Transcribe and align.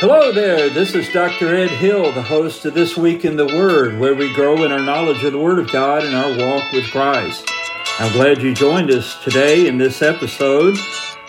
Hello 0.00 0.30
there, 0.30 0.70
this 0.70 0.94
is 0.94 1.12
Dr. 1.12 1.56
Ed 1.56 1.70
Hill, 1.70 2.12
the 2.12 2.22
host 2.22 2.64
of 2.64 2.72
This 2.72 2.96
Week 2.96 3.24
in 3.24 3.36
the 3.36 3.46
Word, 3.46 3.98
where 3.98 4.14
we 4.14 4.32
grow 4.32 4.62
in 4.62 4.70
our 4.70 4.78
knowledge 4.78 5.24
of 5.24 5.32
the 5.32 5.40
Word 5.40 5.58
of 5.58 5.72
God 5.72 6.04
and 6.04 6.14
our 6.14 6.38
walk 6.38 6.70
with 6.70 6.88
Christ. 6.92 7.50
I'm 7.98 8.12
glad 8.12 8.40
you 8.40 8.54
joined 8.54 8.92
us 8.92 9.20
today 9.24 9.66
in 9.66 9.76
this 9.76 10.00
episode 10.00 10.78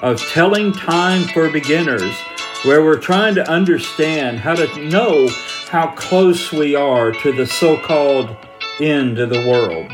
of 0.04 0.22
Telling 0.30 0.72
Time 0.72 1.24
for 1.30 1.50
Beginners, 1.50 2.14
where 2.64 2.84
we're 2.84 3.00
trying 3.00 3.34
to 3.36 3.50
understand 3.50 4.38
how 4.38 4.54
to 4.54 4.88
know 4.88 5.28
how 5.70 5.88
close 5.96 6.52
we 6.52 6.76
are 6.76 7.12
to 7.12 7.32
the 7.32 7.48
so 7.48 7.76
called 7.76 8.38
end 8.80 9.18
of 9.18 9.32
the 9.32 9.48
world. 9.50 9.92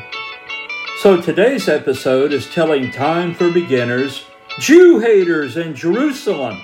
So 1.00 1.22
today's 1.22 1.70
episode 1.70 2.34
is 2.34 2.54
Telling 2.54 2.92
Time 2.92 3.36
for 3.36 3.50
Beginners, 3.50 4.26
Jew 4.60 5.00
Haters 5.00 5.56
in 5.56 5.76
Jerusalem. 5.76 6.60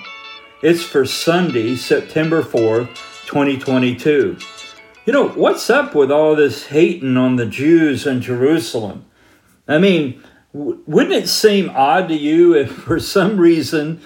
It's 0.62 0.84
for 0.84 1.04
Sunday, 1.04 1.74
September 1.74 2.40
4th, 2.40 2.94
2022. 3.26 4.36
You 5.04 5.12
know, 5.12 5.30
what's 5.30 5.68
up 5.68 5.92
with 5.92 6.12
all 6.12 6.36
this 6.36 6.68
hating 6.68 7.16
on 7.16 7.34
the 7.34 7.46
Jews 7.46 8.06
in 8.06 8.20
Jerusalem? 8.20 9.04
I 9.66 9.78
mean, 9.78 10.22
wouldn't 10.52 11.14
it 11.14 11.28
seem 11.28 11.68
odd 11.70 12.06
to 12.10 12.14
you 12.14 12.54
if 12.54 12.70
for 12.84 13.00
some 13.00 13.38
reason 13.38 14.02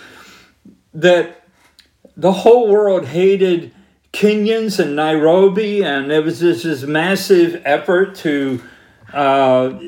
that 0.94 1.46
the 2.16 2.32
whole 2.32 2.68
world 2.68 3.04
hated 3.04 3.74
Kenyans 4.14 4.82
in 4.82 4.94
Nairobi 4.94 5.84
and 5.84 6.10
there 6.10 6.22
was 6.22 6.40
this, 6.40 6.62
this 6.62 6.84
massive 6.84 7.60
effort 7.66 8.14
to 8.14 8.62
uh, 9.12 9.78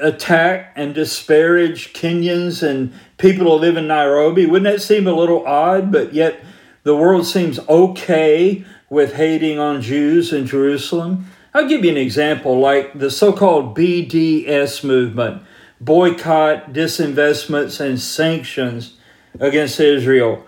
attack 0.00 0.72
and 0.76 0.94
disparage 0.94 1.92
Kenyans 1.92 2.62
and 2.62 2.92
people 3.18 3.46
who 3.46 3.64
live 3.64 3.76
in 3.76 3.86
Nairobi. 3.86 4.46
Wouldn't 4.46 4.72
that 4.72 4.82
seem 4.82 5.06
a 5.06 5.12
little 5.12 5.46
odd? 5.46 5.90
But 5.90 6.12
yet 6.12 6.40
the 6.82 6.96
world 6.96 7.26
seems 7.26 7.58
okay 7.68 8.64
with 8.88 9.14
hating 9.14 9.58
on 9.58 9.82
Jews 9.82 10.32
in 10.32 10.46
Jerusalem. 10.46 11.26
I'll 11.54 11.68
give 11.68 11.84
you 11.84 11.90
an 11.90 11.96
example 11.96 12.58
like 12.58 12.98
the 12.98 13.10
so 13.10 13.32
called 13.32 13.76
BDS 13.76 14.84
movement 14.84 15.42
boycott, 15.80 16.72
disinvestments, 16.72 17.80
and 17.80 17.98
sanctions 17.98 18.98
against 19.38 19.80
Israel. 19.80 20.44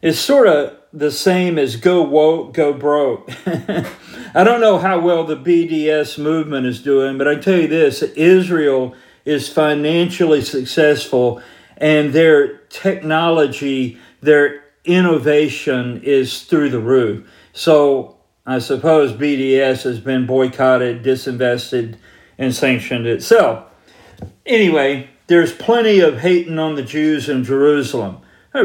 It's 0.00 0.18
sort 0.18 0.46
of 0.46 0.76
the 0.92 1.10
same 1.10 1.58
as 1.58 1.76
go 1.76 2.02
woke, 2.02 2.54
go 2.54 2.72
broke. 2.72 3.30
I 3.46 4.44
don't 4.44 4.60
know 4.60 4.78
how 4.78 5.00
well 5.00 5.24
the 5.24 5.36
BDS 5.36 6.18
movement 6.18 6.66
is 6.66 6.82
doing, 6.82 7.18
but 7.18 7.26
I 7.26 7.34
tell 7.34 7.58
you 7.58 7.66
this 7.66 8.02
Israel 8.02 8.94
is 9.24 9.48
financially 9.48 10.40
successful 10.40 11.42
and 11.76 12.12
their 12.12 12.58
technology, 12.68 13.98
their 14.20 14.64
innovation 14.84 16.00
is 16.02 16.44
through 16.44 16.70
the 16.70 16.80
roof. 16.80 17.28
So 17.52 18.18
I 18.46 18.60
suppose 18.60 19.12
BDS 19.12 19.82
has 19.82 19.98
been 19.98 20.26
boycotted, 20.26 21.02
disinvested, 21.02 21.96
and 22.38 22.54
sanctioned 22.54 23.06
itself. 23.06 23.64
Anyway, 24.46 25.10
there's 25.26 25.52
plenty 25.52 26.00
of 26.00 26.20
hating 26.20 26.58
on 26.58 26.76
the 26.76 26.82
Jews 26.82 27.28
in 27.28 27.44
Jerusalem. 27.44 28.18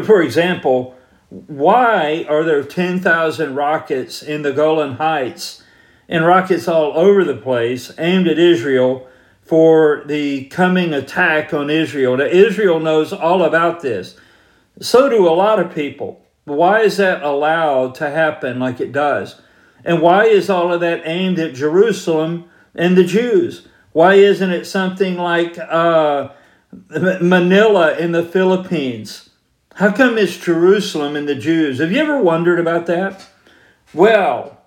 For 0.03 0.21
example, 0.21 0.95
why 1.33 2.27
are 2.29 2.43
there 2.43 2.63
10,000 2.63 3.55
rockets 3.55 4.21
in 4.21 4.43
the 4.43 4.51
Golan 4.51 4.93
Heights 4.93 5.63
and 6.07 6.27
rockets 6.27 6.67
all 6.67 6.95
over 6.95 7.23
the 7.23 7.35
place 7.35 7.91
aimed 7.97 8.27
at 8.27 8.37
Israel 8.37 9.07
for 9.41 10.03
the 10.05 10.45
coming 10.45 10.93
attack 10.93 11.51
on 11.51 11.71
Israel? 11.71 12.17
Now, 12.17 12.25
Israel 12.25 12.79
knows 12.79 13.11
all 13.11 13.43
about 13.43 13.81
this. 13.81 14.15
So 14.79 15.09
do 15.09 15.27
a 15.27 15.33
lot 15.33 15.59
of 15.59 15.73
people. 15.73 16.23
Why 16.45 16.81
is 16.81 16.97
that 16.97 17.23
allowed 17.23 17.95
to 17.95 18.11
happen 18.11 18.59
like 18.59 18.79
it 18.79 18.91
does? 18.91 19.41
And 19.83 20.03
why 20.03 20.25
is 20.25 20.51
all 20.51 20.71
of 20.71 20.81
that 20.81 21.01
aimed 21.03 21.39
at 21.39 21.55
Jerusalem 21.55 22.45
and 22.75 22.95
the 22.95 23.03
Jews? 23.03 23.67
Why 23.91 24.15
isn't 24.15 24.51
it 24.51 24.65
something 24.65 25.17
like 25.17 25.57
uh, 25.57 26.29
Manila 26.89 27.97
in 27.97 28.11
the 28.11 28.23
Philippines? 28.23 29.31
How 29.75 29.91
come 29.91 30.19
it's 30.19 30.37
Jerusalem 30.37 31.15
and 31.15 31.27
the 31.27 31.33
Jews? 31.33 31.79
Have 31.79 31.91
you 31.91 31.97
ever 31.97 32.21
wondered 32.21 32.59
about 32.59 32.85
that? 32.85 33.25
Well, 33.91 34.61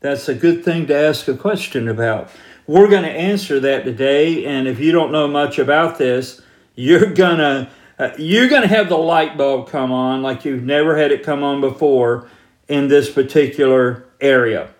that's 0.00 0.26
a 0.26 0.34
good 0.34 0.64
thing 0.64 0.86
to 0.86 0.96
ask 0.96 1.28
a 1.28 1.36
question 1.36 1.86
about. 1.86 2.30
We're 2.66 2.88
going 2.88 3.02
to 3.02 3.10
answer 3.10 3.60
that 3.60 3.84
today, 3.84 4.46
and 4.46 4.66
if 4.66 4.80
you 4.80 4.90
don't 4.90 5.12
know 5.12 5.28
much 5.28 5.58
about 5.58 5.98
this, 5.98 6.40
you're 6.74 7.12
gonna 7.12 7.70
uh, 7.98 8.10
you're 8.16 8.48
gonna 8.48 8.68
have 8.68 8.88
the 8.88 8.96
light 8.96 9.36
bulb 9.36 9.68
come 9.68 9.92
on 9.92 10.22
like 10.22 10.44
you've 10.44 10.62
never 10.62 10.96
had 10.96 11.12
it 11.12 11.24
come 11.24 11.42
on 11.42 11.60
before 11.60 12.28
in 12.68 12.88
this 12.88 13.10
particular 13.10 14.06
area. 14.20 14.70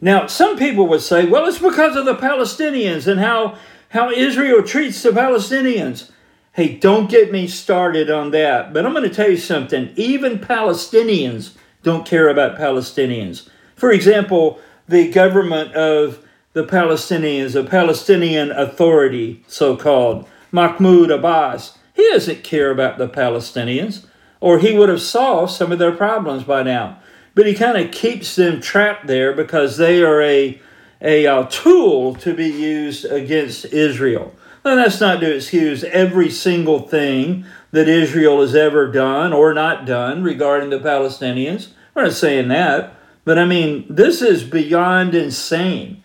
Now, 0.00 0.26
some 0.26 0.56
people 0.56 0.88
would 0.88 1.02
say, 1.02 1.26
well, 1.26 1.46
it's 1.46 1.58
because 1.58 1.94
of 1.94 2.04
the 2.04 2.14
Palestinians 2.16 3.06
and 3.06 3.20
how 3.20 3.58
how 3.90 4.10
Israel 4.10 4.62
treats 4.62 5.00
the 5.02 5.10
Palestinians. 5.10 6.10
Hey, 6.58 6.74
don't 6.74 7.08
get 7.08 7.30
me 7.30 7.46
started 7.46 8.10
on 8.10 8.32
that. 8.32 8.72
But 8.74 8.84
I'm 8.84 8.92
going 8.92 9.08
to 9.08 9.14
tell 9.14 9.30
you 9.30 9.36
something. 9.36 9.92
Even 9.94 10.40
Palestinians 10.40 11.52
don't 11.84 12.04
care 12.04 12.28
about 12.28 12.58
Palestinians. 12.58 13.48
For 13.76 13.92
example, 13.92 14.58
the 14.88 15.08
government 15.08 15.72
of 15.74 16.26
the 16.54 16.64
Palestinians, 16.64 17.52
the 17.52 17.62
Palestinian 17.62 18.50
Authority, 18.50 19.44
so 19.46 19.76
called, 19.76 20.26
Mahmoud 20.50 21.12
Abbas, 21.12 21.78
he 21.94 22.02
doesn't 22.10 22.42
care 22.42 22.72
about 22.72 22.98
the 22.98 23.08
Palestinians, 23.08 24.06
or 24.40 24.58
he 24.58 24.76
would 24.76 24.88
have 24.88 25.00
solved 25.00 25.52
some 25.52 25.70
of 25.70 25.78
their 25.78 25.92
problems 25.92 26.42
by 26.42 26.64
now. 26.64 26.98
But 27.36 27.46
he 27.46 27.54
kind 27.54 27.78
of 27.78 27.92
keeps 27.92 28.34
them 28.34 28.60
trapped 28.60 29.06
there 29.06 29.32
because 29.32 29.76
they 29.76 30.02
are 30.02 30.20
a, 30.20 30.60
a, 31.00 31.24
a 31.24 31.46
tool 31.48 32.16
to 32.16 32.34
be 32.34 32.48
used 32.48 33.04
against 33.04 33.66
Israel. 33.66 34.34
And 34.64 34.78
that's 34.78 35.00
not 35.00 35.20
to 35.20 35.36
excuse 35.36 35.84
every 35.84 36.30
single 36.30 36.80
thing 36.80 37.44
that 37.70 37.88
Israel 37.88 38.40
has 38.40 38.54
ever 38.54 38.90
done 38.90 39.32
or 39.32 39.54
not 39.54 39.86
done 39.86 40.22
regarding 40.22 40.70
the 40.70 40.78
Palestinians. 40.78 41.68
We're 41.94 42.04
not 42.04 42.12
saying 42.12 42.48
that. 42.48 42.94
But 43.24 43.38
I 43.38 43.44
mean, 43.44 43.86
this 43.88 44.22
is 44.22 44.42
beyond 44.42 45.14
insane. 45.14 46.02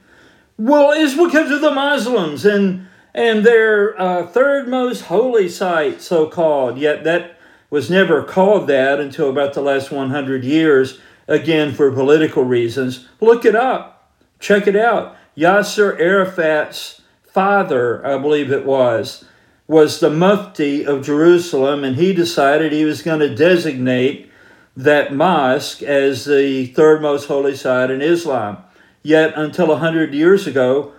Well, 0.57 0.91
it's 0.91 1.15
because 1.15 1.51
of 1.51 1.61
the 1.61 1.71
Muslims 1.71 2.45
and 2.45 2.87
and 3.13 3.45
their 3.45 3.99
uh, 4.01 4.27
third 4.27 4.67
most 4.67 5.01
holy 5.01 5.47
site, 5.47 6.01
so 6.01 6.27
called. 6.27 6.77
Yet 6.77 7.03
that 7.03 7.37
was 7.69 7.89
never 7.89 8.23
called 8.23 8.67
that 8.67 8.99
until 8.99 9.29
about 9.29 9.53
the 9.53 9.61
last 9.61 9.91
100 9.91 10.43
years, 10.43 10.99
again 11.27 11.73
for 11.73 11.91
political 11.91 12.43
reasons. 12.43 13.07
Look 13.21 13.45
it 13.45 13.55
up, 13.55 14.11
check 14.39 14.67
it 14.67 14.75
out. 14.75 15.15
Yasser 15.37 15.97
Arafat's 15.99 17.01
father, 17.33 18.05
I 18.05 18.17
believe 18.19 18.51
it 18.51 18.65
was, 18.65 19.25
was 19.67 19.99
the 19.99 20.09
Mufti 20.09 20.85
of 20.85 21.03
Jerusalem, 21.03 21.83
and 21.83 21.95
he 21.95 22.13
decided 22.13 22.71
he 22.71 22.85
was 22.85 23.01
going 23.01 23.21
to 23.21 23.35
designate 23.35 24.29
that 24.77 25.13
mosque 25.13 25.81
as 25.81 26.25
the 26.25 26.67
third 26.67 27.01
most 27.01 27.27
holy 27.27 27.55
site 27.55 27.89
in 27.89 28.01
Islam. 28.01 28.57
Yet, 29.01 29.33
until 29.35 29.65
a 29.65 29.79
100 29.79 30.13
years 30.13 30.45
ago, 30.45 30.93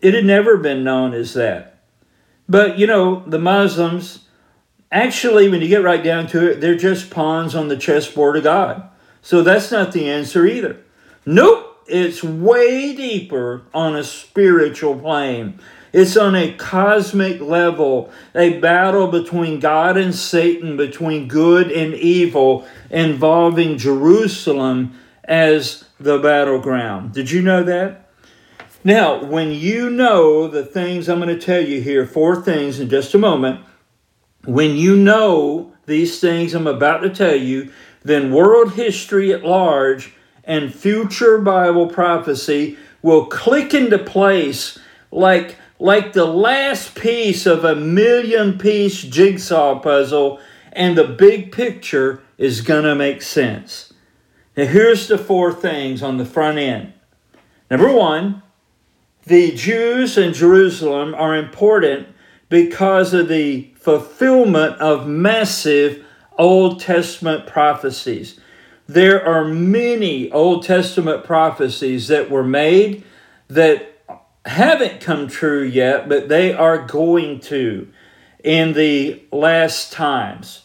it 0.00 0.14
had 0.14 0.24
never 0.24 0.58
been 0.58 0.84
known 0.84 1.14
as 1.14 1.32
that. 1.34 1.82
But, 2.48 2.78
you 2.78 2.86
know, 2.86 3.24
the 3.26 3.38
Muslims, 3.38 4.26
actually, 4.92 5.48
when 5.48 5.62
you 5.62 5.68
get 5.68 5.82
right 5.82 6.02
down 6.02 6.26
to 6.28 6.50
it, 6.50 6.60
they're 6.60 6.76
just 6.76 7.10
pawns 7.10 7.54
on 7.54 7.68
the 7.68 7.76
chessboard 7.76 8.36
of 8.36 8.44
God. 8.44 8.88
So 9.22 9.42
that's 9.42 9.70
not 9.70 9.92
the 9.92 10.10
answer 10.10 10.46
either. 10.46 10.76
Nope 11.24 11.69
it's 11.90 12.22
way 12.22 12.94
deeper 12.94 13.62
on 13.74 13.96
a 13.96 14.04
spiritual 14.04 14.96
plane. 14.96 15.58
It's 15.92 16.16
on 16.16 16.36
a 16.36 16.52
cosmic 16.54 17.40
level, 17.40 18.10
a 18.34 18.60
battle 18.60 19.08
between 19.08 19.58
God 19.58 19.96
and 19.96 20.14
Satan, 20.14 20.76
between 20.76 21.26
good 21.26 21.70
and 21.72 21.94
evil, 21.94 22.66
involving 22.90 23.76
Jerusalem 23.76 24.94
as 25.24 25.84
the 25.98 26.18
battleground. 26.18 27.12
Did 27.12 27.30
you 27.30 27.42
know 27.42 27.64
that? 27.64 28.08
Now, 28.84 29.22
when 29.22 29.50
you 29.50 29.90
know 29.90 30.48
the 30.48 30.64
things 30.64 31.08
I'm 31.08 31.20
going 31.20 31.36
to 31.36 31.44
tell 31.44 31.60
you 31.60 31.82
here, 31.82 32.06
four 32.06 32.40
things 32.40 32.80
in 32.80 32.88
just 32.88 33.14
a 33.14 33.18
moment, 33.18 33.60
when 34.44 34.76
you 34.76 34.96
know 34.96 35.74
these 35.86 36.20
things 36.20 36.54
I'm 36.54 36.66
about 36.66 36.98
to 36.98 37.10
tell 37.10 37.34
you, 37.34 37.70
then 38.02 38.32
world 38.32 38.74
history 38.74 39.34
at 39.34 39.44
large 39.44 40.14
and 40.50 40.74
future 40.74 41.38
Bible 41.38 41.86
prophecy 41.86 42.76
will 43.02 43.26
click 43.26 43.72
into 43.72 43.98
place 43.98 44.76
like 45.12 45.56
like 45.78 46.12
the 46.12 46.26
last 46.26 46.96
piece 46.96 47.46
of 47.46 47.64
a 47.64 47.76
million 47.76 48.58
piece 48.58 49.00
jigsaw 49.00 49.78
puzzle 49.78 50.40
and 50.72 50.98
the 50.98 51.06
big 51.06 51.52
picture 51.52 52.20
is 52.36 52.62
going 52.62 52.82
to 52.82 52.96
make 52.96 53.22
sense. 53.22 53.92
Now 54.56 54.66
here's 54.66 55.06
the 55.06 55.16
four 55.16 55.52
things 55.52 56.02
on 56.02 56.18
the 56.18 56.26
front 56.26 56.58
end. 56.58 56.94
Number 57.70 57.92
1, 57.92 58.42
the 59.26 59.52
Jews 59.52 60.18
in 60.18 60.34
Jerusalem 60.34 61.14
are 61.14 61.36
important 61.36 62.08
because 62.48 63.14
of 63.14 63.28
the 63.28 63.72
fulfillment 63.76 64.76
of 64.78 65.06
massive 65.06 66.04
Old 66.36 66.80
Testament 66.80 67.46
prophecies. 67.46 68.40
There 68.94 69.24
are 69.24 69.44
many 69.44 70.32
Old 70.32 70.64
Testament 70.64 71.22
prophecies 71.22 72.08
that 72.08 72.28
were 72.28 72.42
made 72.42 73.04
that 73.46 74.02
haven't 74.44 75.00
come 75.00 75.28
true 75.28 75.62
yet, 75.62 76.08
but 76.08 76.28
they 76.28 76.52
are 76.52 76.86
going 76.86 77.38
to 77.40 77.88
in 78.42 78.72
the 78.72 79.22
last 79.30 79.92
times. 79.92 80.64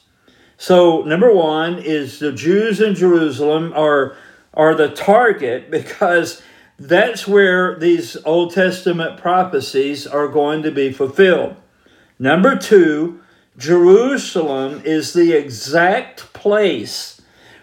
So, 0.58 1.04
number 1.04 1.32
one 1.32 1.78
is 1.78 2.18
the 2.18 2.32
Jews 2.32 2.82
in 2.82 2.96
Jerusalem 2.96 3.74
are, 3.76 4.16
are 4.56 4.74
the 4.74 4.90
target 4.90 5.70
because 5.80 6.42
that's 6.80 7.28
where 7.28 7.78
these 7.78 8.18
Old 8.26 8.54
Testament 8.54 9.20
prophecies 9.20 10.08
are 10.08 10.28
going 10.28 10.64
to 10.64 10.72
be 10.72 10.92
fulfilled. 10.92 11.58
Number 12.18 12.56
two, 12.56 13.22
Jerusalem 13.56 14.82
is 14.84 15.14
the 15.14 15.34
exact 15.34 16.34
place 16.34 17.15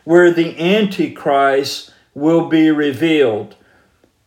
where 0.05 0.31
the 0.33 0.59
Antichrist 0.59 1.93
will 2.15 2.49
be 2.49 2.71
revealed 2.71 3.57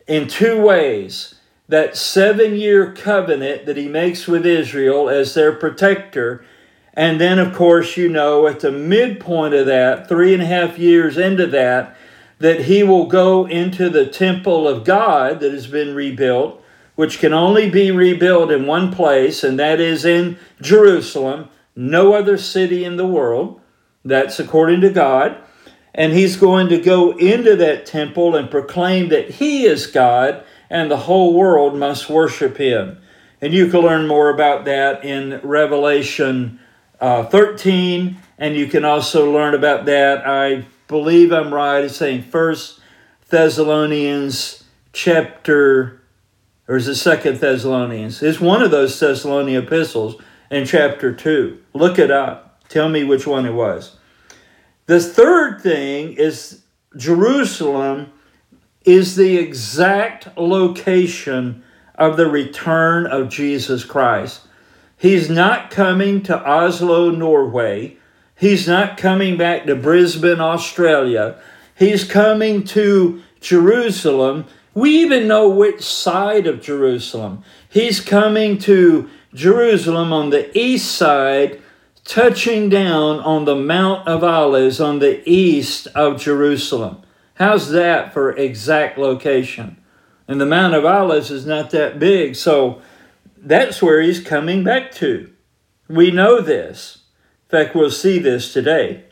in 0.07 0.27
two 0.27 0.62
ways. 0.62 1.36
That 1.68 1.98
seven 1.98 2.56
year 2.56 2.94
covenant 2.94 3.66
that 3.66 3.77
he 3.77 3.88
makes 3.88 4.27
with 4.27 4.45
Israel 4.45 5.10
as 5.10 5.33
their 5.33 5.51
protector. 5.51 6.45
And 6.94 7.19
then, 7.19 7.39
of 7.39 7.56
course, 7.56 7.98
you 7.98 8.07
know, 8.07 8.48
at 8.48 8.60
the 8.60 8.72
midpoint 8.72 9.56
of 9.56 9.66
that, 9.66 10.07
three 10.07 10.33
and 10.33 10.44
a 10.44 10.45
half 10.45 10.77
years 10.77 11.18
into 11.18 11.48
that, 11.48 11.98
that 12.39 12.62
he 12.62 12.83
will 12.83 13.07
go 13.07 13.45
into 13.45 13.89
the 13.89 14.06
temple 14.06 14.68
of 14.68 14.83
God 14.83 15.39
that 15.39 15.51
has 15.51 15.68
been 15.68 15.95
rebuilt, 15.95 16.62
which 16.95 17.19
can 17.19 17.33
only 17.33 17.69
be 17.69 17.92
rebuilt 17.92 18.51
in 18.51 18.68
one 18.68 18.94
place, 18.94 19.44
and 19.44 19.57
that 19.60 19.80
is 19.80 20.06
in 20.06 20.38
Jerusalem, 20.62 21.50
no 21.75 22.13
other 22.13 22.38
city 22.38 22.86
in 22.86 22.95
the 22.95 23.07
world. 23.07 23.60
That's 24.04 24.39
according 24.39 24.81
to 24.81 24.92
God. 24.92 25.38
And 25.96 26.12
he's 26.12 26.36
going 26.36 26.68
to 26.70 26.78
go 26.78 27.18
into 27.18 27.56
that 27.56 27.86
temple 27.86 28.36
and 28.36 28.52
proclaim 28.52 29.10
that 29.10 29.32
he 29.32 29.66
is 29.66 29.88
God 29.88 30.44
and 30.70 30.92
the 30.92 30.98
whole 30.98 31.34
world 31.34 31.78
must 31.78 32.10
worship 32.10 32.58
him. 32.58 33.00
And 33.42 33.54
you 33.54 33.70
can 33.70 33.80
learn 33.80 34.06
more 34.06 34.30
about 34.30 34.66
that 34.66 35.06
in 35.06 35.40
Revelation 35.42 36.60
uh, 37.00 37.26
13, 37.26 38.18
and 38.38 38.56
you 38.56 38.68
can 38.68 38.84
also 38.84 39.32
learn 39.32 39.54
about 39.54 39.86
that. 39.86 40.28
I 40.28 40.66
believe 40.88 41.32
I'm 41.32 41.54
right 41.54 41.84
in 41.84 41.90
saying 41.90 42.24
First 42.24 42.80
Thessalonians 43.30 44.64
chapter, 44.94 46.02
or 46.68 46.76
is 46.76 46.88
it 46.88 46.96
Second 46.96 47.40
Thessalonians? 47.40 48.22
It's 48.22 48.40
one 48.40 48.62
of 48.62 48.72
those 48.72 49.00
Thessalonian 49.00 49.64
epistles 49.64 50.22
in 50.50 50.66
chapter 50.66 51.14
two. 51.14 51.60
Look 51.74 52.00
it 52.00 52.12
up. 52.12 52.64
Tell 52.68 52.90
me 52.90 53.04
which 53.04 53.28
one 53.28 53.46
it 53.46 53.54
was. 53.54 53.98
The 54.88 55.00
third 55.00 55.62
thing 55.62 56.14
is 56.14 56.62
Jerusalem 56.96 58.12
is 58.86 59.16
the 59.16 59.38
exact 59.38 60.38
location 60.38 61.64
of 61.96 62.18
the 62.18 62.30
return 62.30 63.08
of 63.08 63.30
Jesus 63.30 63.84
Christ. 63.84 64.42
He's 64.98 65.30
not 65.30 65.72
coming 65.72 66.22
to 66.24 66.38
Oslo, 66.38 67.10
Norway. 67.10 67.98
He's 68.36 68.68
not 68.68 68.98
coming 68.98 69.38
back 69.38 69.66
to 69.66 69.76
Brisbane, 69.76 70.40
Australia. 70.40 71.40
He's 71.76 72.04
coming 72.04 72.64
to 72.66 73.22
Jerusalem. 73.40 74.46
We 74.74 74.92
even 75.02 75.28
know 75.28 75.50
which 75.50 75.82
side 75.82 76.48
of 76.48 76.62
Jerusalem. 76.62 77.44
He's 77.70 78.00
coming 78.00 78.58
to 78.60 79.10
Jerusalem 79.34 80.14
on 80.14 80.30
the 80.30 80.58
east 80.58 80.92
side, 80.94 81.62
touching 82.06 82.69
down 82.69 83.19
on 83.19 83.46
the 83.46 83.56
Mount 83.56 84.07
of 84.07 84.24
Olives 84.24 84.80
on 84.80 85.00
the 85.00 85.28
east 85.30 85.88
of 85.88 86.22
Jerusalem. 86.22 87.02
How's 87.34 87.72
that 87.72 88.13
for 88.13 88.31
exact 88.31 88.98
location? 88.98 89.78
And 90.28 90.40
the 90.40 90.46
Mount 90.46 90.74
of 90.74 90.86
Olives 90.86 91.30
is 91.31 91.46
not 91.46 91.72
that 91.72 92.00
big, 92.00 92.36
so 92.36 92.81
that's 93.38 93.81
where 93.81 94.02
he's 94.02 94.22
coming 94.22 94.63
back 94.63 94.92
to. 94.94 95.31
We 95.88 96.12
know 96.12 96.42
this. 96.42 97.00
In 97.46 97.50
fact, 97.50 97.75
we'll 97.75 97.92
see 97.92 98.19
this 98.19 98.54
today. 98.54 99.04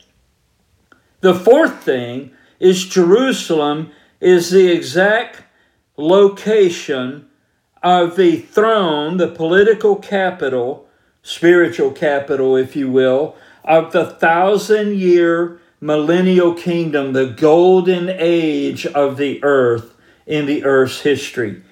The 1.20 1.34
fourth 1.34 1.82
thing 1.82 2.30
is 2.58 2.86
Jerusalem 2.86 3.90
is 4.20 4.50
the 4.50 4.70
exact 4.72 5.42
location 5.96 7.28
of 7.82 8.16
the 8.16 8.36
throne, 8.36 9.18
the 9.18 9.28
political 9.28 9.96
capital, 9.96 10.88
spiritual 11.24 11.90
capital, 11.90 12.54
if 12.54 12.76
you 12.76 12.88
will, 12.88 13.34
of 13.64 13.92
the 13.92 14.06
thousand 14.06 14.94
year 14.94 15.58
millennial 15.80 16.54
kingdom, 16.54 17.12
the 17.12 17.26
golden 17.26 18.08
age 18.08 18.86
of 18.86 19.16
the 19.16 19.42
earth 19.42 19.96
in 20.26 20.46
the 20.46 20.64
earth's 20.64 21.00
history. 21.00 21.62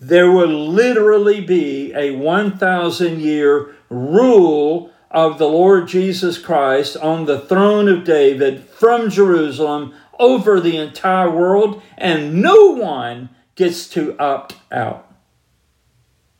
There 0.00 0.30
will 0.30 0.68
literally 0.68 1.42
be 1.42 1.92
a 1.94 2.12
1,000 2.12 3.20
year 3.20 3.74
rule 3.90 4.90
of 5.10 5.38
the 5.38 5.48
Lord 5.48 5.88
Jesus 5.88 6.38
Christ 6.38 6.96
on 6.96 7.26
the 7.26 7.40
throne 7.40 7.88
of 7.88 8.04
David 8.04 8.64
from 8.64 9.10
Jerusalem 9.10 9.92
over 10.18 10.60
the 10.60 10.76
entire 10.76 11.30
world, 11.30 11.82
and 11.98 12.40
no 12.40 12.70
one 12.70 13.28
gets 13.56 13.88
to 13.90 14.16
opt 14.18 14.54
out. 14.70 15.10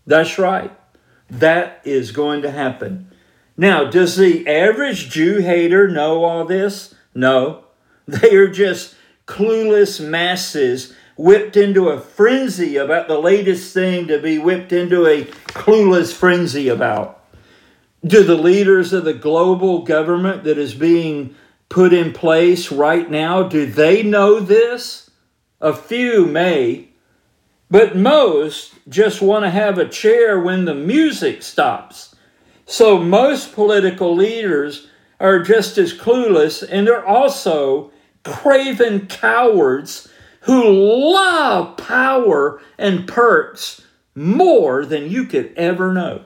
That's 0.06 0.38
right. 0.38 0.72
That 1.30 1.80
is 1.84 2.10
going 2.12 2.42
to 2.42 2.50
happen. 2.50 3.10
Now, 3.56 3.88
does 3.88 4.16
the 4.16 4.46
average 4.48 5.10
Jew 5.10 5.38
hater 5.38 5.88
know 5.88 6.24
all 6.24 6.44
this? 6.44 6.94
No. 7.14 7.64
They 8.06 8.34
are 8.34 8.48
just 8.48 8.96
clueless 9.26 10.04
masses 10.04 10.92
whipped 11.16 11.56
into 11.56 11.90
a 11.90 12.00
frenzy 12.00 12.76
about 12.76 13.06
the 13.06 13.20
latest 13.20 13.72
thing 13.72 14.08
to 14.08 14.18
be 14.18 14.38
whipped 14.38 14.72
into 14.72 15.06
a 15.06 15.26
clueless 15.52 16.12
frenzy 16.12 16.66
about. 16.68 17.22
Do 18.04 18.24
the 18.24 18.34
leaders 18.34 18.92
of 18.92 19.04
the 19.04 19.14
global 19.14 19.82
government 19.82 20.42
that 20.44 20.58
is 20.58 20.74
being 20.74 21.36
put 21.68 21.92
in 21.92 22.12
place 22.12 22.72
right 22.72 23.08
now, 23.08 23.44
do 23.44 23.64
they 23.64 24.02
know 24.02 24.40
this? 24.40 25.10
A 25.60 25.72
few 25.72 26.26
may, 26.26 26.89
but 27.70 27.96
most 27.96 28.74
just 28.88 29.22
want 29.22 29.44
to 29.44 29.50
have 29.50 29.78
a 29.78 29.88
chair 29.88 30.40
when 30.40 30.64
the 30.64 30.74
music 30.74 31.42
stops. 31.42 32.14
So 32.66 32.98
most 32.98 33.52
political 33.52 34.14
leaders 34.14 34.88
are 35.20 35.40
just 35.40 35.78
as 35.78 35.92
clueless, 35.92 36.66
and 36.68 36.86
they're 36.86 37.06
also 37.06 37.92
craven 38.24 39.06
cowards 39.06 40.08
who 40.42 40.64
love 41.12 41.76
power 41.76 42.60
and 42.78 43.06
perks 43.06 43.82
more 44.14 44.84
than 44.84 45.10
you 45.10 45.24
could 45.24 45.52
ever 45.56 45.92
know. 45.92 46.24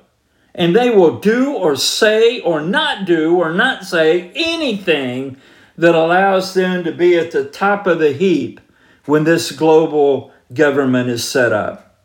And 0.54 0.74
they 0.74 0.90
will 0.90 1.18
do 1.18 1.52
or 1.54 1.74
say 1.76 2.40
or 2.40 2.60
not 2.60 3.06
do 3.06 3.36
or 3.36 3.52
not 3.52 3.84
say 3.84 4.30
anything 4.36 5.36
that 5.76 5.96
allows 5.96 6.54
them 6.54 6.84
to 6.84 6.92
be 6.92 7.18
at 7.18 7.32
the 7.32 7.44
top 7.44 7.88
of 7.88 7.98
the 7.98 8.12
heap 8.12 8.60
when 9.06 9.24
this 9.24 9.50
global 9.50 10.32
government 10.52 11.08
is 11.08 11.28
set 11.28 11.52
up. 11.52 12.04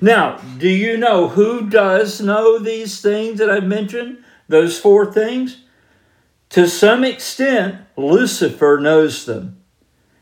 Now, 0.00 0.38
do 0.58 0.68
you 0.68 0.96
know 0.96 1.28
who 1.28 1.68
does 1.68 2.20
know 2.20 2.58
these 2.58 3.00
things 3.00 3.38
that 3.38 3.50
I've 3.50 3.64
mentioned? 3.64 4.18
Those 4.48 4.78
four 4.78 5.12
things? 5.12 5.62
To 6.50 6.66
some 6.66 7.04
extent, 7.04 7.76
Lucifer 7.96 8.78
knows 8.80 9.26
them. 9.26 9.60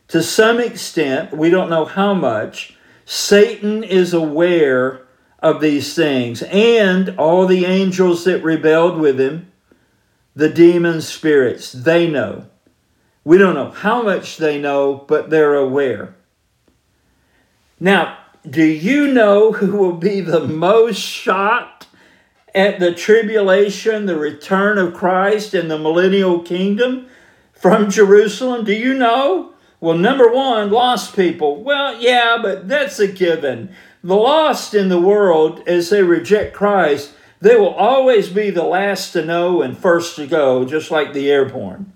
To 0.09 0.23
some 0.23 0.59
extent, 0.59 1.35
we 1.35 1.49
don't 1.49 1.69
know 1.69 1.85
how 1.85 2.13
much, 2.13 2.75
Satan 3.05 3.83
is 3.83 4.13
aware 4.13 5.07
of 5.39 5.61
these 5.61 5.93
things 5.93 6.41
and 6.43 7.09
all 7.17 7.45
the 7.45 7.65
angels 7.65 8.25
that 8.25 8.43
rebelled 8.43 8.99
with 8.99 9.19
him, 9.19 9.51
the 10.35 10.49
demon 10.49 11.01
spirits, 11.01 11.71
they 11.71 12.07
know. 12.07 12.47
We 13.23 13.37
don't 13.37 13.55
know 13.55 13.71
how 13.71 14.01
much 14.01 14.37
they 14.37 14.59
know, 14.59 15.05
but 15.07 15.29
they're 15.29 15.55
aware. 15.55 16.16
Now, 17.79 18.17
do 18.49 18.65
you 18.65 19.07
know 19.07 19.51
who 19.53 19.77
will 19.77 19.93
be 19.93 20.21
the 20.21 20.47
most 20.47 20.99
shocked 20.99 21.87
at 22.55 22.79
the 22.79 22.93
tribulation, 22.93 24.05
the 24.05 24.17
return 24.17 24.77
of 24.77 24.93
Christ, 24.93 25.53
and 25.53 25.69
the 25.69 25.77
millennial 25.77 26.39
kingdom 26.41 27.07
from 27.53 27.89
Jerusalem? 27.89 28.65
Do 28.65 28.73
you 28.73 28.93
know? 28.93 29.53
Well, 29.79 29.97
number 29.97 30.31
one, 30.31 30.71
lost 30.71 31.15
people. 31.15 31.61
Well, 31.61 32.01
yeah, 32.01 32.39
but 32.41 32.67
that's 32.67 32.99
a 32.99 33.07
given. 33.07 33.69
The 34.03 34.15
lost 34.15 34.73
in 34.73 34.89
the 34.89 34.99
world, 34.99 35.61
as 35.67 35.89
they 35.89 36.01
reject 36.01 36.55
Christ, 36.55 37.13
they 37.39 37.55
will 37.55 37.73
always 37.73 38.29
be 38.29 38.49
the 38.49 38.63
last 38.63 39.11
to 39.13 39.23
know 39.23 39.61
and 39.61 39.77
first 39.77 40.15
to 40.15 40.25
go, 40.25 40.65
just 40.65 40.89
like 40.89 41.13
the 41.13 41.29
airborne. 41.29 41.93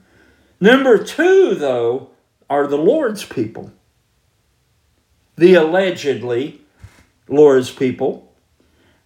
Number 0.59 1.03
two, 1.03 1.55
though, 1.55 2.09
are 2.47 2.67
the 2.67 2.77
Lord's 2.77 3.25
people 3.25 3.71
the 5.41 5.55
allegedly 5.55 6.61
Lord's 7.27 7.71
people. 7.71 8.31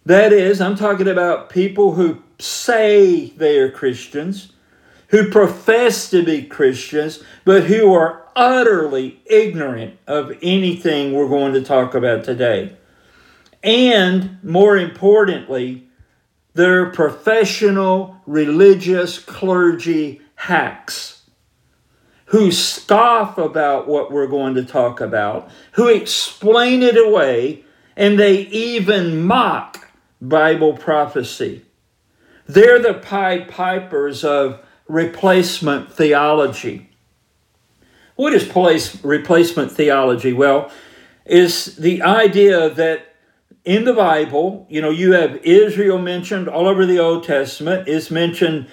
That 0.05 0.33
is, 0.33 0.59
I'm 0.59 0.75
talking 0.75 1.07
about 1.07 1.49
people 1.49 1.93
who 1.93 2.21
say 2.39 3.27
they 3.37 3.57
are 3.59 3.71
Christians, 3.71 4.51
who 5.07 5.29
profess 5.29 6.09
to 6.09 6.25
be 6.25 6.43
Christians, 6.43 7.23
but 7.45 7.63
who 7.63 7.93
are 7.93 8.25
utterly 8.35 9.21
ignorant 9.25 9.97
of 10.07 10.37
anything 10.41 11.13
we're 11.13 11.29
going 11.29 11.53
to 11.53 11.63
talk 11.63 11.95
about 11.95 12.25
today. 12.25 12.75
And 13.63 14.37
more 14.43 14.75
importantly, 14.75 15.87
they're 16.53 16.89
professional 16.89 18.17
religious 18.25 19.19
clergy 19.19 20.19
hacks 20.35 21.14
who 22.25 22.51
scoff 22.51 23.37
about 23.37 23.87
what 23.87 24.11
we're 24.11 24.27
going 24.27 24.55
to 24.55 24.63
talk 24.63 24.99
about, 24.99 25.49
who 25.73 25.87
explain 25.87 26.81
it 26.81 26.97
away, 26.97 27.63
and 27.95 28.19
they 28.19 28.39
even 28.47 29.23
mock 29.23 29.91
Bible 30.21 30.73
prophecy. 30.73 31.63
They're 32.47 32.79
the 32.79 32.95
Pied 32.95 33.47
Pipers 33.47 34.23
of 34.23 34.59
replacement 34.87 35.91
theology. 35.91 36.89
What 38.15 38.33
is 38.33 38.47
place, 38.47 39.03
replacement 39.03 39.71
theology? 39.71 40.31
Well, 40.31 40.71
is 41.25 41.75
the 41.75 42.01
idea 42.01 42.69
that 42.69 43.15
in 43.65 43.83
the 43.83 43.93
Bible, 43.93 44.67
you 44.69 44.81
know, 44.81 44.91
you 44.91 45.13
have 45.13 45.37
Israel 45.37 45.97
mentioned 45.97 46.47
all 46.47 46.67
over 46.67 46.85
the 46.85 46.99
Old 46.99 47.23
Testament. 47.23 47.87
It's 47.87 48.11
mentioned 48.11 48.67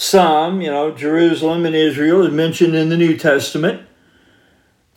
some, 0.00 0.60
you 0.60 0.70
know, 0.70 0.92
Jerusalem 0.92 1.66
and 1.66 1.74
Israel 1.74 2.24
is 2.24 2.32
mentioned 2.32 2.76
in 2.76 2.88
the 2.88 2.96
New 2.96 3.16
Testament. 3.16 3.82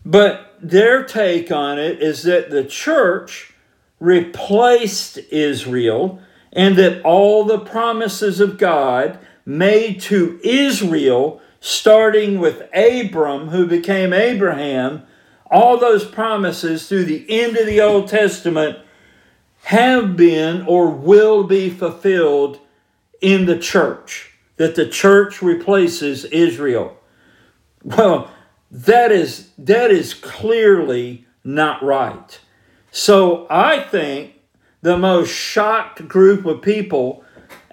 But 0.05 0.55
their 0.62 1.03
take 1.03 1.51
on 1.51 1.79
it 1.79 2.00
is 2.03 2.22
that 2.22 2.51
the 2.51 2.63
church 2.63 3.51
replaced 4.00 5.17
Israel 5.31 6.22
and 6.53 6.75
that 6.75 7.01
all 7.01 7.46
the 7.46 7.58
promises 7.58 8.39
of 8.39 8.60
God 8.60 9.17
made 9.43 10.01
to 10.01 10.39
Israel, 10.43 11.41
starting 11.60 12.39
with 12.39 12.70
Abram, 12.72 13.48
who 13.48 13.65
became 13.65 14.13
Abraham, 14.13 15.01
all 15.50 15.79
those 15.79 16.05
promises 16.05 16.88
through 16.88 17.05
the 17.05 17.25
end 17.27 17.58
of 17.58 17.65
the 17.65 17.81
Old 17.81 18.08
Testament 18.08 18.77
have 19.63 20.15
been 20.15 20.62
or 20.67 20.89
will 20.89 21.43
be 21.43 21.72
fulfilled 21.72 22.60
in 23.20 23.46
the 23.46 23.58
church, 23.58 24.30
that 24.62 24.75
the 24.75 24.86
church 24.86 25.41
replaces 25.41 26.24
Israel. 26.25 26.96
Well, 27.84 28.30
that 28.70 29.12
is 29.12 29.50
that 29.58 29.89
is 29.89 30.13
clearly 30.13 31.25
not 31.44 31.82
right. 31.82 32.39
So 32.91 33.48
I 33.50 33.80
think 33.80 34.36
the 34.84 35.00
most 35.00 35.32
shocked 35.32 36.08
group 36.08 36.46
of 36.46 36.62
people 36.62 37.24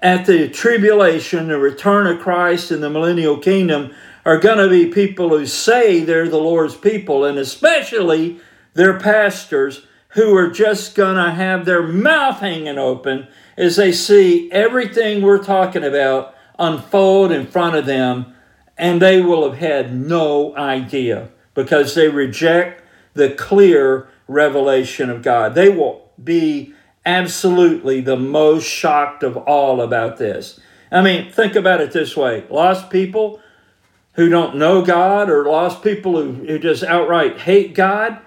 at 0.00 0.25
the 0.25 0.49
tribulation, 0.49 1.49
the 1.49 1.59
return 1.59 2.07
of 2.07 2.21
Christ 2.21 2.73
in 2.73 2.80
the 2.80 2.88
millennial 2.88 3.37
kingdom, 3.37 3.92
are 4.25 4.38
going 4.38 4.57
to 4.57 4.71
be 4.71 4.90
people 4.90 5.28
who 5.28 5.45
say 5.45 6.00
they're 6.00 6.26
the 6.26 6.38
Lord's 6.38 6.75
people, 6.75 7.23
and 7.23 7.37
especially 7.37 8.40
their 8.73 8.99
pastors 8.99 9.87
who 10.12 10.35
are 10.35 10.49
just 10.49 10.95
going 10.95 11.16
to 11.16 11.33
have 11.33 11.66
their 11.66 11.83
mouth 11.83 12.40
hanging 12.40 12.78
open 12.78 13.28
as 13.59 13.76
they 13.76 13.92
see 13.92 14.50
everything 14.50 15.21
we're 15.21 15.45
talking 15.45 15.85
about 15.85 16.35
unfold 16.58 17.32
in 17.32 17.46
front 17.46 17.76
of 17.76 17.86
them, 17.86 18.34
and 18.76 19.00
they 19.00 19.20
will 19.20 19.48
have 19.48 19.58
had 19.58 19.94
no 19.94 20.56
idea 20.56 21.28
because 21.54 21.94
they 21.94 22.08
reject 22.08 22.82
the 23.14 23.30
clear 23.30 24.08
revelation 24.26 25.10
of 25.10 25.22
God. 25.22 25.54
They 25.54 25.68
will 25.68 26.10
be 26.22 26.74
absolutely 27.04 28.00
the 28.00 28.16
most 28.16 28.64
shocked 28.64 29.22
of 29.22 29.36
all 29.36 29.80
about 29.80 30.18
this. 30.18 30.60
I 30.90 31.02
mean, 31.02 31.30
think 31.30 31.54
about 31.54 31.80
it 31.80 31.92
this 31.92 32.16
way 32.16 32.44
lost 32.50 32.90
people 32.90 33.40
who 34.12 34.28
don't 34.28 34.56
know 34.56 34.82
God 34.82 35.30
or 35.30 35.44
lost 35.44 35.82
people 35.82 36.20
who, 36.20 36.32
who 36.32 36.58
just 36.58 36.82
outright 36.82 37.40
hate 37.40 37.74
God 37.74 38.20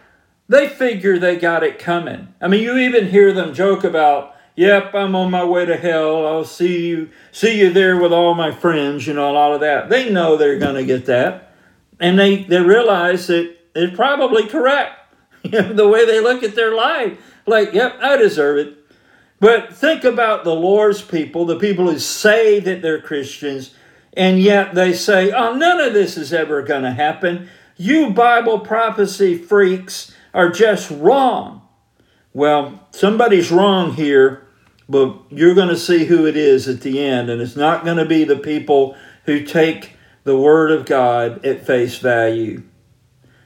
they 0.51 0.67
figure 0.67 1.17
they 1.17 1.37
got 1.37 1.63
it 1.63 1.79
coming. 1.79 2.33
I 2.41 2.49
mean, 2.49 2.61
you 2.61 2.77
even 2.77 3.07
hear 3.07 3.31
them 3.31 3.53
joke 3.53 3.85
about, 3.85 4.35
"Yep, 4.61 4.93
I'm 4.93 5.15
on 5.15 5.31
my 5.31 5.43
way 5.43 5.65
to 5.65 5.75
hell. 5.75 6.27
I'll 6.27 6.45
see 6.45 6.87
you 6.87 7.09
see 7.31 7.59
you 7.59 7.73
there 7.73 7.97
with 7.97 8.13
all 8.13 8.35
my 8.35 8.51
friends," 8.51 9.07
you 9.07 9.13
know, 9.15 9.29
and 9.29 9.37
all 9.37 9.55
of 9.55 9.61
that. 9.61 9.89
They 9.89 10.11
know 10.11 10.37
they're 10.37 10.59
going 10.59 10.75
to 10.75 10.85
get 10.85 11.07
that, 11.07 11.51
and 11.99 12.19
they 12.19 12.43
they 12.43 12.61
realize 12.61 13.25
that 13.25 13.57
it's 13.73 13.95
probably 13.95 14.45
correct. 14.45 14.99
The 15.43 15.89
way 15.89 16.05
they 16.05 16.19
look 16.19 16.43
at 16.43 16.53
their 16.53 16.75
life, 16.75 17.17
like, 17.47 17.73
"Yep, 17.73 17.97
I 18.03 18.17
deserve 18.17 18.59
it." 18.59 18.77
But 19.39 19.73
think 19.73 20.03
about 20.03 20.43
the 20.43 20.53
Lord's 20.53 21.01
people, 21.01 21.45
the 21.45 21.57
people 21.57 21.89
who 21.89 21.97
say 21.97 22.59
that 22.59 22.83
they're 22.83 23.01
Christians, 23.01 23.73
and 24.13 24.39
yet 24.39 24.75
they 24.75 24.93
say, 24.93 25.31
"Oh, 25.31 25.55
none 25.55 25.79
of 25.79 25.93
this 25.93 26.17
is 26.17 26.31
ever 26.31 26.61
going 26.61 26.83
to 26.83 26.91
happen." 26.91 27.49
You 27.77 28.11
Bible 28.11 28.59
prophecy 28.59 29.39
freaks 29.39 30.13
are 30.35 30.51
just 30.51 30.91
wrong. 30.91 31.63
Well, 32.31 32.87
somebody's 32.91 33.51
wrong 33.51 33.93
here, 33.95 34.43
but 34.91 35.17
you're 35.29 35.55
going 35.55 35.69
to 35.69 35.77
see 35.77 36.03
who 36.03 36.27
it 36.27 36.35
is 36.35 36.67
at 36.67 36.81
the 36.81 36.99
end, 37.01 37.29
and 37.29 37.41
it's 37.41 37.55
not 37.55 37.85
going 37.85 37.95
to 37.95 38.05
be 38.05 38.25
the 38.25 38.37
people 38.37 38.95
who 39.25 39.43
take 39.43 39.95
the 40.25 40.37
Word 40.37 40.69
of 40.69 40.85
God 40.85 41.45
at 41.45 41.65
face 41.65 41.97
value. 41.97 42.61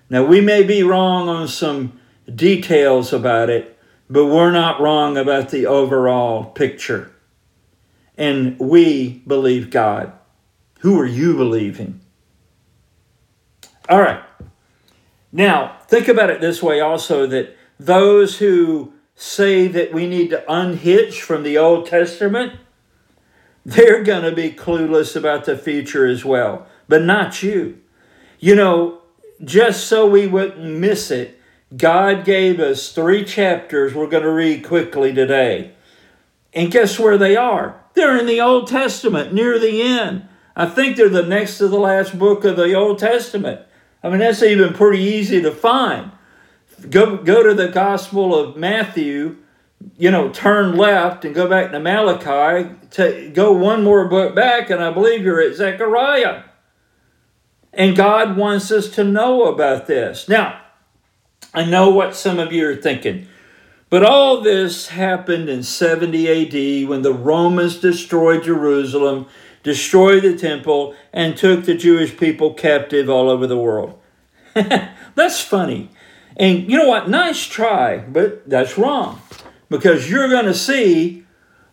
Now, 0.09 0.25
we 0.25 0.41
may 0.41 0.63
be 0.63 0.81
wrong 0.81 1.29
on 1.29 1.47
some 1.47 1.99
details 2.33 3.13
about 3.13 3.51
it, 3.51 3.77
but 4.09 4.25
we're 4.25 4.51
not 4.51 4.81
wrong 4.81 5.17
about 5.17 5.49
the 5.49 5.67
overall 5.67 6.45
picture. 6.45 7.11
And 8.17 8.57
we 8.59 9.21
believe 9.27 9.69
God. 9.69 10.13
Who 10.79 10.99
are 10.99 11.05
you 11.05 11.35
believing? 11.35 12.01
All 13.87 13.99
right. 13.99 14.23
Now, 15.31 15.77
think 15.87 16.07
about 16.07 16.31
it 16.31 16.41
this 16.41 16.63
way 16.63 16.79
also 16.79 17.27
that 17.27 17.55
those 17.79 18.39
who 18.39 18.93
say 19.15 19.67
that 19.67 19.93
we 19.93 20.07
need 20.07 20.29
to 20.29 20.51
unhitch 20.51 21.21
from 21.21 21.43
the 21.43 21.57
Old 21.57 21.87
Testament, 21.87 22.53
they're 23.65 24.03
going 24.03 24.23
to 24.23 24.35
be 24.35 24.51
clueless 24.51 25.15
about 25.15 25.45
the 25.45 25.57
future 25.57 26.05
as 26.05 26.23
well, 26.23 26.67
but 26.87 27.01
not 27.01 27.41
you. 27.41 27.79
You 28.39 28.55
know, 28.55 29.01
just 29.43 29.87
so 29.87 30.05
we 30.05 30.27
wouldn't 30.27 30.79
miss 30.79 31.09
it, 31.09 31.39
God 31.75 32.25
gave 32.25 32.59
us 32.59 32.91
three 32.91 33.25
chapters 33.25 33.93
we're 33.93 34.07
going 34.07 34.23
to 34.23 34.31
read 34.31 34.63
quickly 34.63 35.13
today. 35.13 35.71
And 36.53 36.71
guess 36.71 36.99
where 36.99 37.17
they 37.17 37.35
are? 37.35 37.81
They're 37.95 38.17
in 38.17 38.27
the 38.27 38.41
Old 38.41 38.67
Testament, 38.67 39.33
near 39.33 39.57
the 39.57 39.81
end. 39.81 40.27
I 40.55 40.67
think 40.67 40.95
they're 40.95 41.09
the 41.09 41.23
next 41.23 41.57
to 41.57 41.67
the 41.67 41.79
last 41.79 42.17
book 42.17 42.45
of 42.45 42.55
the 42.55 42.73
Old 42.73 42.99
Testament. 42.99 43.61
I 44.03 44.09
mean, 44.09 44.19
that's 44.19 44.43
even 44.43 44.73
pretty 44.73 45.01
easy 45.01 45.41
to 45.41 45.51
find. 45.51 46.11
Go, 46.89 47.17
go 47.17 47.43
to 47.43 47.53
the 47.53 47.67
Gospel 47.67 48.35
of 48.35 48.57
Matthew, 48.57 49.37
you 49.97 50.11
know, 50.11 50.29
turn 50.29 50.75
left 50.75 51.25
and 51.25 51.33
go 51.33 51.47
back 51.47 51.71
to 51.71 51.79
Malachi, 51.79 52.75
to, 52.91 53.31
go 53.33 53.51
one 53.53 53.83
more 53.83 54.07
book 54.07 54.35
back, 54.35 54.69
and 54.69 54.83
I 54.83 54.91
believe 54.91 55.23
you're 55.23 55.41
at 55.41 55.55
Zechariah. 55.55 56.43
And 57.73 57.95
God 57.95 58.37
wants 58.37 58.71
us 58.71 58.89
to 58.91 59.03
know 59.03 59.45
about 59.45 59.87
this. 59.87 60.29
Now, 60.29 60.61
I 61.53 61.65
know 61.65 61.89
what 61.89 62.15
some 62.15 62.39
of 62.39 62.51
you 62.53 62.69
are 62.69 62.75
thinking. 62.75 63.27
But 63.89 64.03
all 64.03 64.41
this 64.41 64.87
happened 64.87 65.49
in 65.49 65.63
70 65.63 66.83
AD 66.83 66.89
when 66.89 67.01
the 67.01 67.13
Romans 67.13 67.77
destroyed 67.77 68.43
Jerusalem 68.43 69.27
destroyed 69.65 70.21
the 70.21 70.37
temple, 70.37 70.95
and 71.11 71.35
took 71.35 71.65
the 71.65 71.73
Jewish 71.73 72.15
people 72.15 72.53
captive 72.53 73.09
all 73.09 73.29
over 73.29 73.47
the 73.47 73.57
world. 73.57 73.99
that's 74.53 75.41
funny. 75.41 75.89
And 76.37 76.69
you 76.69 76.77
know 76.77 76.87
what? 76.87 77.09
Nice 77.09 77.45
try, 77.45 77.97
but 77.99 78.49
that's 78.49 78.77
wrong. 78.77 79.21
Because 79.69 80.09
you're 80.09 80.29
going 80.29 80.45
to 80.45 80.53
see 80.53 81.25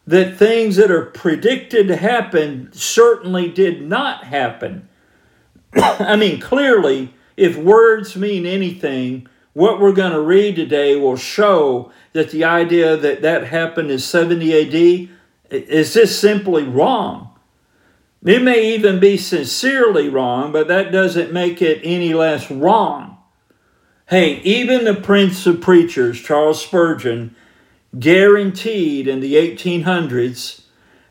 that 0.06 0.36
things 0.36 0.76
that 0.76 0.90
are 0.90 1.06
predicted 1.06 1.88
to 1.88 1.96
happen 1.96 2.70
certainly 2.72 3.48
did 3.48 3.82
not 3.82 4.24
happen. 4.24 4.88
I 5.74 6.16
mean, 6.16 6.40
clearly, 6.40 7.14
if 7.36 7.56
words 7.56 8.16
mean 8.16 8.46
anything, 8.46 9.28
what 9.52 9.80
we're 9.80 9.92
going 9.92 10.12
to 10.12 10.20
read 10.20 10.56
today 10.56 10.96
will 10.96 11.16
show 11.16 11.92
that 12.12 12.30
the 12.30 12.44
idea 12.44 12.96
that 12.96 13.22
that 13.22 13.44
happened 13.44 13.90
in 13.90 13.98
70 13.98 15.08
AD 15.08 15.08
is 15.50 15.94
just 15.94 16.20
simply 16.20 16.64
wrong. 16.64 17.28
It 18.24 18.42
may 18.42 18.74
even 18.74 19.00
be 19.00 19.16
sincerely 19.16 20.08
wrong, 20.08 20.52
but 20.52 20.68
that 20.68 20.92
doesn't 20.92 21.32
make 21.32 21.60
it 21.60 21.80
any 21.82 22.14
less 22.14 22.50
wrong. 22.50 23.11
Hey, 24.12 24.42
even 24.42 24.84
the 24.84 24.92
Prince 24.92 25.46
of 25.46 25.62
Preachers, 25.62 26.20
Charles 26.20 26.62
Spurgeon, 26.62 27.34
guaranteed 27.98 29.08
in 29.08 29.20
the 29.20 29.36
1800s 29.36 30.64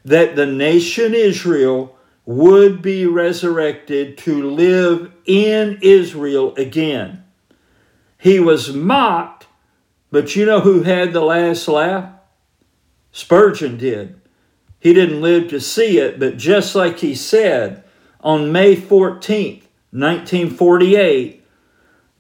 that 0.06 0.36
the 0.36 0.46
nation 0.46 1.16
Israel 1.16 1.98
would 2.28 2.84
be 2.84 3.08
resurrected 3.08 4.20
to 4.20 4.48
live 4.48 5.12
in 5.26 5.80
Israel 5.82 6.54
again. 6.58 7.24
He 8.20 8.40
was 8.40 8.72
mocked, 8.72 9.48
but 10.12 10.36
you 10.36 10.46
know 10.46 10.60
who 10.60 10.84
had 10.84 11.12
the 11.12 11.22
last 11.22 11.68
laugh? 11.68 12.14
Spurgeon 13.12 13.78
did. 13.78 14.22
He 14.80 14.94
didn't 14.94 15.22
live 15.22 15.48
to 15.48 15.60
see 15.60 15.98
it, 15.98 16.20
but 16.20 16.38
just 16.38 16.76
like 16.76 17.00
he 17.00 17.16
said, 17.16 17.84
on 18.20 18.52
May 18.52 18.76
14th, 18.76 19.64
1948, 19.90 21.41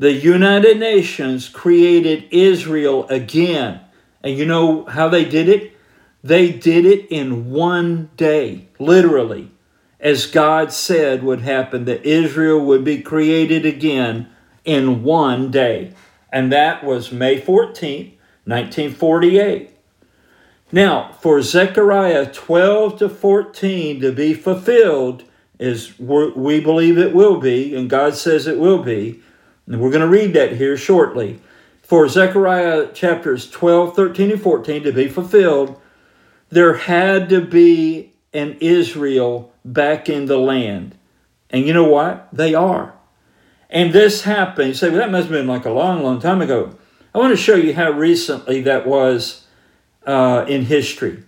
the 0.01 0.13
United 0.13 0.79
Nations 0.79 1.47
created 1.47 2.27
Israel 2.31 3.07
again. 3.09 3.81
And 4.23 4.35
you 4.35 4.47
know 4.47 4.83
how 4.85 5.09
they 5.09 5.25
did 5.25 5.47
it? 5.47 5.73
They 6.23 6.51
did 6.51 6.87
it 6.87 7.05
in 7.11 7.51
one 7.51 8.09
day, 8.17 8.67
literally, 8.79 9.51
as 9.99 10.25
God 10.25 10.73
said 10.73 11.21
would 11.21 11.41
happen, 11.41 11.85
that 11.85 12.03
Israel 12.03 12.65
would 12.65 12.83
be 12.83 12.99
created 13.03 13.63
again 13.63 14.27
in 14.65 15.03
one 15.03 15.51
day. 15.51 15.93
And 16.33 16.51
that 16.51 16.83
was 16.83 17.11
May 17.11 17.39
14th, 17.39 18.13
1948. 18.45 19.69
Now, 20.71 21.11
for 21.11 21.43
Zechariah 21.43 22.33
12 22.33 22.97
to 22.97 23.07
14 23.07 24.01
to 24.01 24.11
be 24.11 24.33
fulfilled, 24.33 25.25
as 25.59 25.99
we 25.99 26.59
believe 26.59 26.97
it 26.97 27.13
will 27.13 27.39
be, 27.39 27.75
and 27.75 27.87
God 27.87 28.15
says 28.15 28.47
it 28.47 28.57
will 28.57 28.81
be, 28.81 29.21
and 29.67 29.79
we're 29.79 29.91
going 29.91 30.01
to 30.01 30.07
read 30.07 30.33
that 30.33 30.53
here 30.53 30.77
shortly. 30.77 31.39
For 31.81 32.07
Zechariah 32.07 32.91
chapters 32.93 33.49
12, 33.49 33.95
13, 33.95 34.31
and 34.31 34.41
14 34.41 34.83
to 34.83 34.91
be 34.91 35.07
fulfilled, 35.07 35.79
there 36.49 36.75
had 36.75 37.29
to 37.29 37.41
be 37.41 38.13
an 38.33 38.57
Israel 38.59 39.53
back 39.65 40.09
in 40.09 40.25
the 40.25 40.37
land. 40.37 40.95
And 41.49 41.65
you 41.65 41.73
know 41.73 41.87
what? 41.87 42.29
They 42.31 42.53
are. 42.53 42.93
And 43.69 43.93
this 43.93 44.23
happened. 44.23 44.69
You 44.69 44.73
say, 44.73 44.89
well, 44.89 44.99
that 44.99 45.11
must 45.11 45.29
have 45.29 45.31
been 45.31 45.47
like 45.47 45.65
a 45.65 45.71
long, 45.71 46.03
long 46.03 46.19
time 46.19 46.41
ago. 46.41 46.75
I 47.13 47.17
want 47.19 47.31
to 47.31 47.41
show 47.41 47.55
you 47.55 47.73
how 47.73 47.91
recently 47.91 48.61
that 48.61 48.87
was 48.87 49.45
uh, 50.05 50.45
in 50.47 50.65
history. 50.65 51.23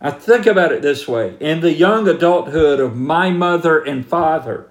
I 0.00 0.10
think 0.10 0.46
about 0.46 0.72
it 0.72 0.80
this 0.80 1.08
way 1.08 1.36
in 1.40 1.60
the 1.60 1.72
young 1.72 2.06
adulthood 2.06 2.78
of 2.80 2.96
my 2.96 3.30
mother 3.30 3.80
and 3.80 4.06
father, 4.06 4.68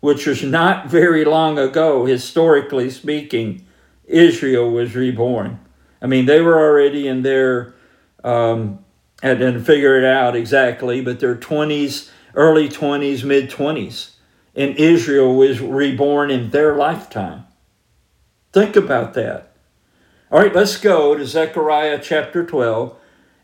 which 0.00 0.26
was 0.26 0.42
not 0.42 0.86
very 0.86 1.24
long 1.24 1.58
ago, 1.58 2.06
historically 2.06 2.90
speaking, 2.90 3.64
Israel 4.06 4.70
was 4.70 4.94
reborn. 4.94 5.60
I 6.00 6.06
mean, 6.06 6.26
they 6.26 6.40
were 6.40 6.58
already 6.58 7.08
in 7.08 7.22
their, 7.22 7.74
um, 8.22 8.84
I 9.22 9.34
didn't 9.34 9.64
figure 9.64 9.98
it 9.98 10.04
out 10.04 10.36
exactly, 10.36 11.00
but 11.00 11.20
their 11.20 11.34
20s, 11.34 12.10
early 12.34 12.68
20s, 12.68 13.24
mid 13.24 13.50
20s. 13.50 14.12
And 14.54 14.76
Israel 14.76 15.34
was 15.36 15.60
reborn 15.60 16.30
in 16.30 16.50
their 16.50 16.76
lifetime. 16.76 17.46
Think 18.52 18.76
about 18.76 19.14
that. 19.14 19.52
All 20.30 20.40
right, 20.40 20.54
let's 20.54 20.76
go 20.76 21.16
to 21.16 21.26
Zechariah 21.26 22.00
chapter 22.02 22.44
12, 22.44 22.94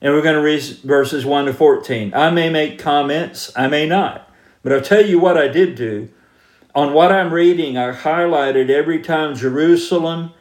and 0.00 0.12
we're 0.12 0.22
going 0.22 0.34
to 0.34 0.40
read 0.42 0.62
verses 0.84 1.24
1 1.24 1.46
to 1.46 1.54
14. 1.54 2.12
I 2.14 2.30
may 2.30 2.50
make 2.50 2.78
comments, 2.78 3.50
I 3.56 3.68
may 3.68 3.86
not, 3.86 4.30
but 4.62 4.72
I'll 4.72 4.82
tell 4.82 5.04
you 5.04 5.18
what 5.18 5.38
I 5.38 5.48
did 5.48 5.76
do. 5.76 6.10
On 6.74 6.92
what 6.92 7.12
I'm 7.12 7.32
reading, 7.32 7.78
I 7.78 7.92
highlighted 7.92 8.68
every 8.68 9.00
time 9.00 9.36
Jerusalem 9.36 10.32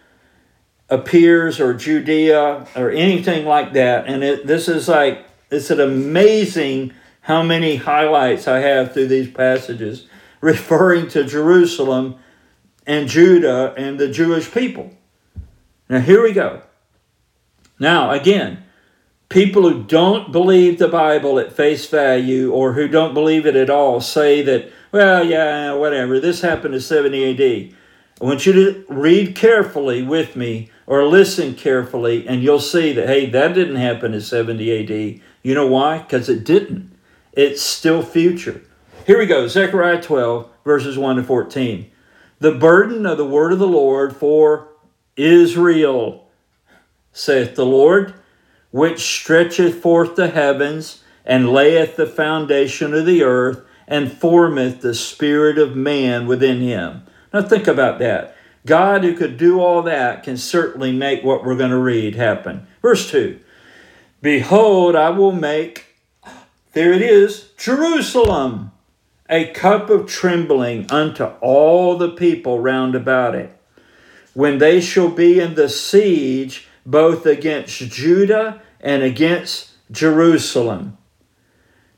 appears 0.90 1.60
or 1.60 1.74
Judea 1.74 2.68
or 2.76 2.92
anything 2.92 3.46
like 3.46 3.74
that. 3.74 4.08
And 4.08 4.24
it, 4.24 4.48
this 4.48 4.68
is 4.68 4.88
like, 4.88 5.26
it's 5.52 5.70
an 5.70 5.80
amazing 5.80 6.94
how 7.22 7.44
many 7.44 7.78
highlights 7.78 8.48
I 8.48 8.60
have 8.60 8.94
through 8.94 9.08
these 9.08 9.30
passages 9.30 10.08
referring 10.42 11.08
to 11.10 11.24
Jerusalem 11.24 12.16
and 12.86 13.08
Judah 13.08 13.74
and 13.78 14.00
the 14.00 14.10
Jewish 14.10 14.52
people. 14.52 14.92
Now, 15.88 16.00
here 16.00 16.22
we 16.22 16.34
go. 16.34 16.64
Now, 17.80 18.12
again, 18.12 18.64
people 19.30 19.70
who 19.70 19.84
don't 19.84 20.32
believe 20.32 20.80
the 20.80 20.88
Bible 20.88 21.40
at 21.40 21.54
face 21.54 21.88
value 21.88 22.52
or 22.52 22.74
who 22.74 22.88
don't 22.88 23.14
believe 23.14 23.46
it 23.46 23.56
at 23.56 23.70
all 23.70 24.02
say 24.02 24.42
that, 24.42 24.72
well, 24.94 25.26
yeah, 25.26 25.74
whatever, 25.74 26.20
this 26.20 26.42
happened 26.42 26.76
in 26.76 26.80
70 26.80 27.32
AD. 27.32 27.76
I 28.22 28.26
want 28.26 28.46
you 28.46 28.54
to 28.54 28.86
read 28.88 29.36
carefully 29.36 30.04
with 30.04 30.36
me 30.36 30.70
or 30.86 31.04
listen 31.04 31.56
carefully, 31.56 32.28
and 32.28 32.44
you'll 32.44 32.60
see 32.60 32.94
that, 32.94 33.08
hey, 33.08 33.26
that 33.26 33.56
didn't 33.56 33.78
happen 33.78 34.14
in 34.14 34.22
70 34.22 34.80
AD. 34.80 35.22
You 35.42 35.56
know 35.56 35.66
why? 35.66 35.98
Because 35.98 36.30
it 36.30 36.44
didn't. 36.44 36.96
It's 37.32 37.64
still 37.64 38.04
future. 38.04 38.62
Here 39.08 39.18
we 39.18 39.26
go 39.26 39.48
Zechariah 39.48 40.02
12, 40.02 40.48
verses 40.64 40.96
1 40.96 41.16
to 41.16 41.24
14. 41.24 41.92
The 42.38 42.54
burden 42.54 43.08
of 43.08 43.18
the 43.18 43.26
word 43.26 43.52
of 43.52 43.60
the 43.60 43.68
Lord 43.68 44.16
for 44.16 44.68
Israel, 45.16 46.30
saith 47.12 47.56
the 47.56 47.66
Lord, 47.66 48.14
which 48.70 49.00
stretcheth 49.00 49.82
forth 49.82 50.16
the 50.16 50.30
heavens, 50.30 51.04
and 51.26 51.50
layeth 51.50 51.96
the 51.96 52.06
foundation 52.06 52.94
of 52.94 53.08
the 53.08 53.24
earth, 53.24 53.64
and 53.88 54.12
formeth 54.12 54.82
the 54.82 54.94
spirit 54.94 55.58
of 55.58 55.76
man 55.76 56.28
within 56.28 56.62
him. 56.62 57.04
Now 57.34 57.42
think 57.42 57.68
about 57.68 58.00
that. 58.00 58.36
God, 58.66 59.04
who 59.04 59.16
could 59.16 59.38
do 59.38 59.60
all 59.60 59.82
that, 59.84 60.24
can 60.24 60.38
certainly 60.38 60.92
make 60.92 61.24
what 61.24 61.44
we're 61.44 61.58
going 61.58 61.72
to 61.72 61.78
read 61.78 62.16
happen. 62.16 62.68
Verse 62.82 63.10
2 63.10 63.40
Behold, 64.22 64.96
I 64.96 65.10
will 65.10 65.34
make, 65.34 65.88
there 66.72 66.94
it 66.94 67.02
is, 67.02 67.50
Jerusalem, 67.58 68.72
a 69.30 69.48
cup 69.48 69.90
of 69.90 70.08
trembling 70.08 70.90
unto 70.90 71.26
all 71.42 71.98
the 71.98 72.12
people 72.12 72.60
round 72.60 72.96
about 72.96 73.36
it 73.36 73.58
when 74.34 74.58
they 74.58 74.82
shall 74.82 75.10
be 75.10 75.40
in 75.40 75.56
the 75.56 75.70
siege 75.70 76.68
both 76.86 77.26
against 77.26 77.78
Judah 77.90 78.62
and 78.80 79.04
against 79.04 79.72
Jerusalem. 79.92 80.98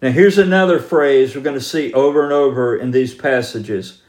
Now, 0.02 0.12
here's 0.12 0.38
another 0.38 0.80
phrase 0.80 1.36
we're 1.36 1.42
going 1.42 1.58
to 1.58 1.64
see 1.64 1.94
over 1.94 2.24
and 2.24 2.34
over 2.34 2.76
in 2.76 2.92
these 2.92 3.14
passages 3.14 4.02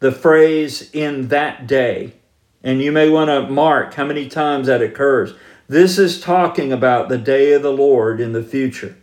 the 0.00 0.12
phrase 0.12 0.90
in 0.92 1.28
that 1.28 1.66
day. 1.66 2.14
And 2.62 2.82
you 2.82 2.92
may 2.92 3.08
want 3.08 3.28
to 3.28 3.50
mark 3.50 3.94
how 3.94 4.04
many 4.04 4.28
times 4.28 4.66
that 4.66 4.82
occurs. 4.82 5.34
This 5.68 5.98
is 5.98 6.20
talking 6.20 6.72
about 6.72 7.08
the 7.08 7.18
day 7.18 7.52
of 7.52 7.62
the 7.62 7.72
Lord 7.72 8.20
in 8.20 8.32
the 8.32 8.42
future. 8.42 8.96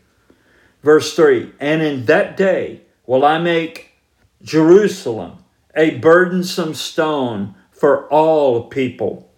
Verse 0.84 1.16
3 1.16 1.54
And 1.60 1.82
in 1.82 2.06
that 2.06 2.38
day 2.38 2.82
will 3.06 3.26
I 3.26 3.38
make 3.38 3.94
Jerusalem 4.42 5.44
a 5.76 5.98
burdensome 5.98 6.74
stone 6.74 7.56
for 7.72 8.08
all 8.10 8.66
people. 8.66 9.32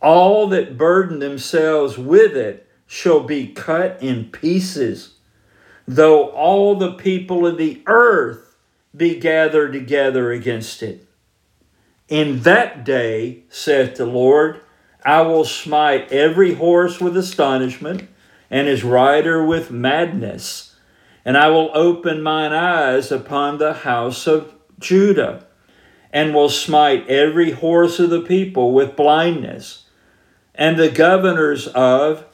All 0.00 0.48
that 0.48 0.76
burden 0.76 1.18
themselves 1.18 1.98
with 1.98 2.36
it 2.36 2.68
shall 2.86 3.20
be 3.20 3.48
cut 3.48 4.02
in 4.02 4.30
pieces, 4.30 5.13
though 5.86 6.28
all 6.28 6.74
the 6.76 6.92
people 6.92 7.46
of 7.46 7.58
the 7.58 7.82
earth 7.86 8.56
be 8.96 9.18
gathered 9.18 9.72
together 9.72 10.32
against 10.32 10.82
it. 10.82 11.06
In 12.08 12.40
that 12.42 12.84
day, 12.84 13.44
saith 13.48 13.96
the 13.96 14.06
Lord, 14.06 14.60
I 15.04 15.22
will 15.22 15.44
smite 15.44 16.10
every 16.12 16.54
horse 16.54 17.00
with 17.00 17.16
astonishment, 17.16 18.08
and 18.50 18.68
his 18.68 18.84
rider 18.84 19.44
with 19.44 19.70
madness, 19.70 20.76
and 21.24 21.36
I 21.36 21.48
will 21.48 21.70
open 21.74 22.22
mine 22.22 22.52
eyes 22.52 23.10
upon 23.10 23.58
the 23.58 23.72
house 23.72 24.26
of 24.26 24.54
Judah 24.78 25.46
and 26.12 26.32
will 26.32 26.48
smite 26.48 27.08
every 27.08 27.50
horse 27.50 27.98
of 27.98 28.10
the 28.10 28.20
people 28.20 28.72
with 28.72 28.94
blindness. 28.94 29.86
And 30.54 30.78
the 30.78 30.90
governors 30.90 31.66
of 31.66 32.24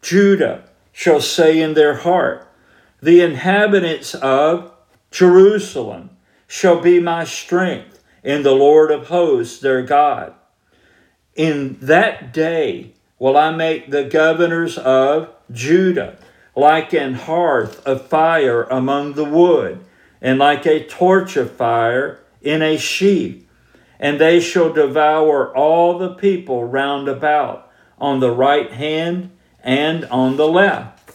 Judah 0.00 0.68
shall 0.92 1.20
say 1.20 1.60
in 1.60 1.74
their 1.74 1.96
heart, 1.96 2.45
The 3.00 3.20
inhabitants 3.20 4.14
of 4.14 4.72
Jerusalem 5.10 6.10
shall 6.46 6.80
be 6.80 7.00
my 7.00 7.24
strength 7.24 8.02
in 8.22 8.42
the 8.42 8.54
Lord 8.54 8.90
of 8.90 9.08
hosts 9.08 9.60
their 9.60 9.82
God. 9.82 10.34
In 11.34 11.78
that 11.80 12.32
day 12.32 12.94
will 13.18 13.36
I 13.36 13.50
make 13.50 13.90
the 13.90 14.04
governors 14.04 14.78
of 14.78 15.30
Judah 15.52 16.18
like 16.56 16.94
an 16.94 17.14
hearth 17.14 17.86
of 17.86 18.08
fire 18.08 18.62
among 18.64 19.12
the 19.12 19.24
wood, 19.24 19.84
and 20.22 20.38
like 20.38 20.64
a 20.66 20.86
torch 20.86 21.36
of 21.36 21.52
fire 21.52 22.20
in 22.40 22.62
a 22.62 22.78
sheaf, 22.78 23.44
and 24.00 24.18
they 24.18 24.40
shall 24.40 24.72
devour 24.72 25.54
all 25.54 25.98
the 25.98 26.14
people 26.14 26.64
round 26.64 27.08
about 27.08 27.70
on 27.98 28.20
the 28.20 28.30
right 28.30 28.72
hand 28.72 29.30
and 29.62 30.04
on 30.06 30.36
the 30.36 30.48
left. 30.48 31.12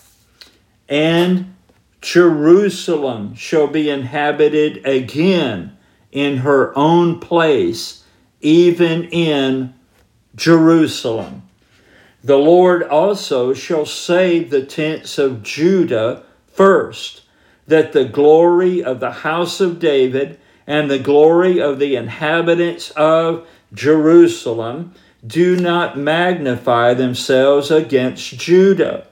And 0.87 1.50
Jerusalem 2.01 3.35
shall 3.35 3.67
be 3.67 3.89
inhabited 3.89 4.85
again 4.85 5.77
in 6.11 6.37
her 6.37 6.77
own 6.77 7.19
place, 7.19 8.03
even 8.41 9.05
in 9.05 9.73
Jerusalem. 10.35 11.43
The 12.23 12.37
Lord 12.37 12.83
also 12.83 13.53
shall 13.53 13.85
save 13.85 14.49
the 14.49 14.63
tents 14.63 15.17
of 15.17 15.43
Judah 15.43 16.23
first, 16.47 17.21
that 17.67 17.93
the 17.93 18.05
glory 18.05 18.83
of 18.83 18.99
the 18.99 19.11
house 19.11 19.61
of 19.61 19.79
David 19.79 20.39
and 20.67 20.89
the 20.89 20.99
glory 20.99 21.61
of 21.61 21.79
the 21.79 21.95
inhabitants 21.95 22.89
of 22.91 23.47
Jerusalem 23.73 24.93
do 25.25 25.55
not 25.55 25.97
magnify 25.97 26.93
themselves 26.93 27.69
against 27.69 28.37
Judah. 28.37 29.07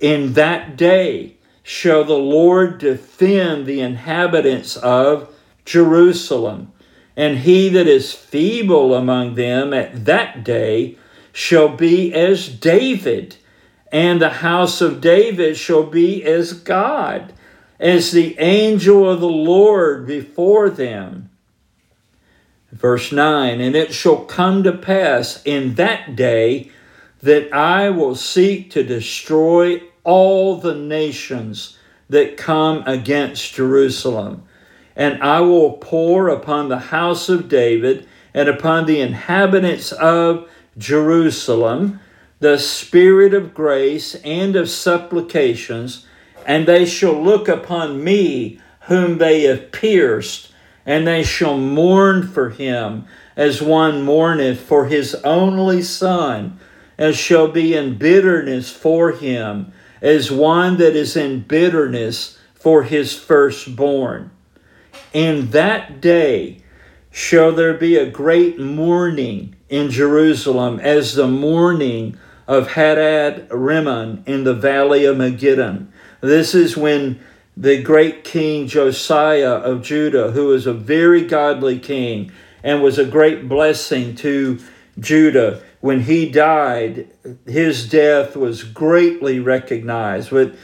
In 0.00 0.34
that 0.34 0.76
day 0.76 1.37
shall 1.68 2.02
the 2.02 2.14
Lord 2.14 2.78
defend 2.78 3.66
the 3.66 3.82
inhabitants 3.82 4.78
of 4.78 5.28
Jerusalem. 5.66 6.72
And 7.14 7.40
he 7.40 7.68
that 7.68 7.86
is 7.86 8.14
feeble 8.14 8.94
among 8.94 9.34
them 9.34 9.74
at 9.74 10.06
that 10.06 10.44
day 10.44 10.96
shall 11.30 11.68
be 11.68 12.14
as 12.14 12.48
David, 12.48 13.36
and 13.92 14.18
the 14.18 14.30
house 14.30 14.80
of 14.80 15.02
David 15.02 15.58
shall 15.58 15.82
be 15.82 16.24
as 16.24 16.54
God, 16.54 17.34
as 17.78 18.12
the 18.12 18.38
angel 18.38 19.06
of 19.06 19.20
the 19.20 19.28
Lord 19.28 20.06
before 20.06 20.70
them. 20.70 21.28
Verse 22.72 23.12
9 23.12 23.60
And 23.60 23.76
it 23.76 23.92
shall 23.92 24.24
come 24.24 24.62
to 24.62 24.72
pass 24.72 25.42
in 25.44 25.74
that 25.74 26.16
day 26.16 26.70
that 27.20 27.52
I 27.52 27.90
will 27.90 28.14
seek 28.14 28.70
to 28.70 28.82
destroy 28.82 29.82
all 30.08 30.56
the 30.56 30.74
nations 30.74 31.76
that 32.08 32.38
come 32.38 32.82
against 32.86 33.52
Jerusalem. 33.52 34.42
And 34.96 35.22
I 35.22 35.40
will 35.40 35.72
pour 35.72 36.30
upon 36.30 36.70
the 36.70 36.78
house 36.78 37.28
of 37.28 37.46
David 37.50 38.08
and 38.32 38.48
upon 38.48 38.86
the 38.86 39.02
inhabitants 39.02 39.92
of 39.92 40.48
Jerusalem 40.78 42.00
the 42.40 42.56
spirit 42.56 43.34
of 43.34 43.52
grace 43.52 44.14
and 44.24 44.56
of 44.56 44.70
supplications, 44.70 46.06
and 46.46 46.66
they 46.66 46.86
shall 46.86 47.20
look 47.20 47.46
upon 47.46 48.02
me 48.02 48.60
whom 48.82 49.18
they 49.18 49.42
have 49.42 49.72
pierced, 49.72 50.52
and 50.86 51.06
they 51.06 51.22
shall 51.22 51.58
mourn 51.58 52.26
for 52.26 52.48
him 52.48 53.04
as 53.36 53.60
one 53.60 54.02
mourneth 54.02 54.60
for 54.60 54.86
his 54.86 55.14
only 55.16 55.82
son, 55.82 56.58
and 56.96 57.14
shall 57.14 57.48
be 57.48 57.74
in 57.74 57.98
bitterness 57.98 58.70
for 58.70 59.12
him 59.12 59.72
as 60.00 60.30
one 60.30 60.76
that 60.78 60.94
is 60.96 61.16
in 61.16 61.40
bitterness 61.40 62.38
for 62.54 62.82
his 62.82 63.16
firstborn. 63.16 64.30
In 65.12 65.50
that 65.50 66.00
day 66.00 66.62
shall 67.10 67.52
there 67.52 67.74
be 67.74 67.96
a 67.96 68.10
great 68.10 68.58
mourning 68.58 69.56
in 69.68 69.90
Jerusalem, 69.90 70.80
as 70.80 71.14
the 71.14 71.28
mourning 71.28 72.16
of 72.46 72.72
Hadad 72.72 73.48
Rimmon 73.50 74.22
in 74.26 74.44
the 74.44 74.54
valley 74.54 75.04
of 75.04 75.16
Megiddon. 75.16 75.88
This 76.20 76.54
is 76.54 76.76
when 76.76 77.20
the 77.56 77.82
great 77.82 78.24
king 78.24 78.66
Josiah 78.66 79.54
of 79.54 79.82
Judah, 79.82 80.30
who 80.30 80.46
was 80.46 80.66
a 80.66 80.72
very 80.72 81.26
godly 81.26 81.78
king 81.78 82.32
and 82.62 82.82
was 82.82 82.98
a 82.98 83.04
great 83.04 83.48
blessing 83.48 84.14
to 84.16 84.58
Judah, 84.98 85.62
when 85.80 86.00
he 86.00 86.28
died, 86.28 87.08
his 87.46 87.88
death 87.88 88.36
was 88.36 88.64
greatly 88.64 89.38
recognized. 89.38 90.30
But 90.30 90.54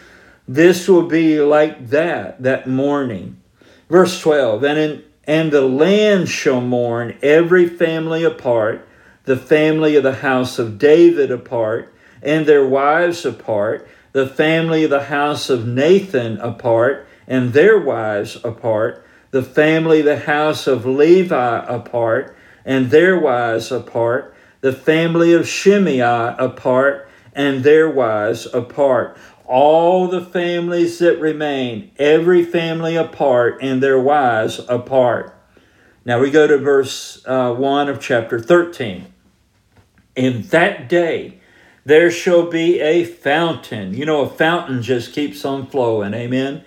this 0.49 0.89
will 0.89 1.07
be 1.07 1.41
like 1.41 1.89
that, 1.89 2.43
that 2.43 2.67
mourning. 2.67 3.41
Verse 3.89 4.21
12 4.21 4.65
And, 4.65 4.79
in, 4.79 5.05
and 5.25 5.53
the 5.53 5.63
land 5.63 6.29
shall 6.29 6.61
mourn 6.61 7.17
every 7.23 7.69
family 7.69 8.25
apart, 8.25 8.87
the 9.25 9.37
family 9.37 9.97
of 9.97 10.03
the 10.03 10.17
house 10.17 10.59
of 10.59 10.79
David 10.79 11.31
apart, 11.31 11.95
and 12.23 12.47
their 12.47 12.67
wives 12.67 13.25
apart, 13.25 13.87
the 14.13 14.27
family 14.27 14.85
of 14.85 14.91
the 14.91 15.05
house 15.05 15.49
of 15.49 15.67
Nathan 15.67 16.39
apart, 16.39 17.07
and 17.27 17.53
their 17.53 17.79
wives 17.79 18.39
apart, 18.45 19.05
the 19.31 19.43
family 19.43 20.01
of 20.01 20.07
the 20.07 20.21
house 20.21 20.67
of 20.67 20.85
Levi 20.85 21.65
apart, 21.67 22.37
and 22.65 22.91
their 22.91 23.19
wives 23.19 23.73
apart, 23.73 24.34
the 24.65 24.73
family 24.73 25.35
of 25.35 25.47
Shimei 25.47 25.99
apart, 25.99 27.07
and 27.35 27.63
their 27.63 27.87
wives 27.87 28.47
apart 28.55 29.19
all 29.45 30.09
the 30.09 30.25
families 30.25 31.01
that 31.01 31.21
remain, 31.21 31.91
every 31.99 32.43
family 32.43 32.97
apart, 32.97 33.59
and 33.61 33.83
their 33.83 34.01
wives 34.01 34.59
apart. 34.67 35.37
Now 36.07 36.19
we 36.19 36.31
go 36.31 36.47
to 36.47 36.57
verse 36.57 37.23
uh, 37.27 37.53
1 37.53 37.91
of 37.91 38.01
chapter 38.01 38.41
13. 38.41 39.05
In 40.17 40.43
that 40.45 40.89
day 40.89 41.41
there 41.85 42.11
shall 42.11 42.49
be 42.49 42.81
a 42.81 43.05
fountain. 43.05 43.93
You 43.93 44.07
know, 44.07 44.23
a 44.23 44.31
fountain 44.31 44.81
just 44.81 45.13
keeps 45.13 45.45
on 45.45 45.67
flowing. 45.67 46.15
Amen. 46.15 46.65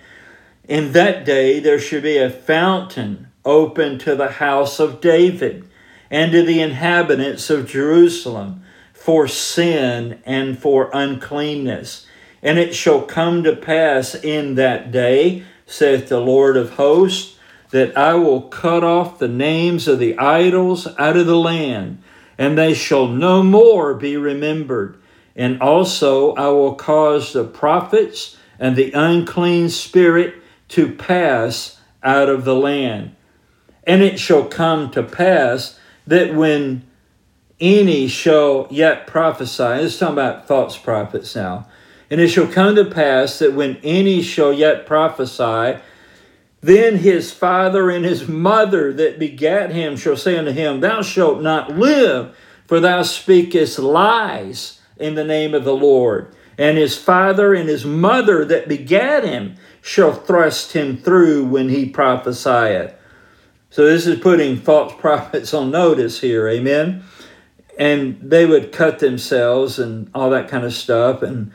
In 0.68 0.92
that 0.92 1.24
day 1.24 1.58
there 1.58 1.80
shall 1.80 2.02
be 2.02 2.18
a 2.18 2.30
fountain 2.30 3.26
open 3.44 3.98
to 3.98 4.14
the 4.14 4.28
house 4.28 4.78
of 4.78 5.00
David 5.00 5.68
and 6.10 6.32
to 6.32 6.42
the 6.42 6.60
inhabitants 6.60 7.50
of 7.50 7.68
Jerusalem 7.68 8.62
for 8.92 9.28
sin 9.28 10.20
and 10.24 10.58
for 10.58 10.90
uncleanness 10.92 12.06
and 12.42 12.58
it 12.58 12.74
shall 12.74 13.02
come 13.02 13.42
to 13.42 13.56
pass 13.56 14.14
in 14.14 14.54
that 14.54 14.92
day, 14.92 15.44
saith 15.66 16.08
the 16.08 16.20
Lord 16.20 16.56
of 16.56 16.70
hosts, 16.74 17.36
that 17.70 17.96
I 17.96 18.14
will 18.14 18.42
cut 18.42 18.84
off 18.84 19.18
the 19.18 19.28
names 19.28 19.88
of 19.88 19.98
the 19.98 20.18
idols 20.18 20.86
out 20.98 21.16
of 21.16 21.26
the 21.26 21.36
land, 21.36 22.02
and 22.38 22.56
they 22.56 22.74
shall 22.74 23.08
no 23.08 23.42
more 23.42 23.94
be 23.94 24.16
remembered. 24.16 24.96
And 25.36 25.60
also 25.60 26.34
I 26.34 26.48
will 26.48 26.74
cause 26.74 27.32
the 27.32 27.44
prophets 27.44 28.36
and 28.58 28.74
the 28.74 28.92
unclean 28.92 29.68
spirit 29.68 30.34
to 30.68 30.92
pass 30.92 31.80
out 32.02 32.28
of 32.28 32.44
the 32.44 32.54
land. 32.54 33.14
And 33.84 34.02
it 34.02 34.18
shall 34.18 34.44
come 34.44 34.90
to 34.92 35.02
pass 35.02 35.77
that 36.08 36.34
when 36.34 36.84
any 37.60 38.08
shall 38.08 38.66
yet 38.70 39.06
prophesy, 39.06 39.84
it's 39.84 39.98
talking 39.98 40.14
about 40.14 40.46
false 40.46 40.76
prophets 40.76 41.34
now 41.34 41.66
and 42.10 42.20
it 42.20 42.28
shall 42.28 42.46
come 42.46 42.74
to 42.76 42.84
pass 42.84 43.38
that 43.38 43.52
when 43.52 43.76
any 43.82 44.22
shall 44.22 44.52
yet 44.52 44.86
prophesy, 44.86 45.78
then 46.60 46.96
his 46.96 47.32
father 47.32 47.90
and 47.90 48.04
his 48.04 48.26
mother 48.26 48.92
that 48.94 49.18
begat 49.18 49.70
him 49.70 49.96
shall 49.96 50.16
say 50.16 50.36
unto 50.36 50.50
him, 50.50 50.80
Thou 50.80 51.02
shalt 51.02 51.42
not 51.42 51.76
live, 51.76 52.36
for 52.66 52.80
thou 52.80 53.02
speakest 53.02 53.78
lies 53.78 54.80
in 54.96 55.14
the 55.14 55.24
name 55.24 55.54
of 55.54 55.64
the 55.64 55.76
Lord. 55.76 56.34
And 56.56 56.76
his 56.76 56.98
father 56.98 57.54
and 57.54 57.68
his 57.68 57.84
mother 57.84 58.44
that 58.46 58.68
begat 58.68 59.24
him 59.24 59.56
shall 59.80 60.12
thrust 60.12 60.72
him 60.72 60.96
through 60.96 61.44
when 61.44 61.68
he 61.68 61.88
prophesieth. 61.88 62.94
So 63.70 63.84
this 63.84 64.06
is 64.06 64.18
putting 64.20 64.56
false 64.56 64.94
prophets 64.98 65.52
on 65.52 65.70
notice 65.70 66.20
here, 66.20 66.48
amen? 66.48 67.02
And 67.78 68.18
they 68.22 68.46
would 68.46 68.72
cut 68.72 68.98
themselves 68.98 69.78
and 69.78 70.10
all 70.14 70.30
that 70.30 70.48
kind 70.48 70.64
of 70.64 70.72
stuff. 70.72 71.22
And 71.22 71.52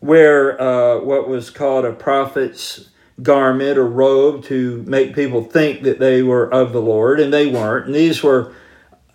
wear 0.00 0.60
uh, 0.60 1.00
what 1.00 1.28
was 1.28 1.50
called 1.50 1.84
a 1.84 1.92
prophet's 1.92 2.90
garment 3.22 3.76
or 3.76 3.86
robe 3.86 4.44
to 4.44 4.84
make 4.86 5.14
people 5.14 5.42
think 5.42 5.82
that 5.82 5.98
they 5.98 6.22
were 6.22 6.52
of 6.52 6.72
the 6.72 6.80
Lord, 6.80 7.18
and 7.18 7.32
they 7.32 7.46
weren't. 7.46 7.86
And 7.86 7.94
these 7.94 8.22
were 8.22 8.54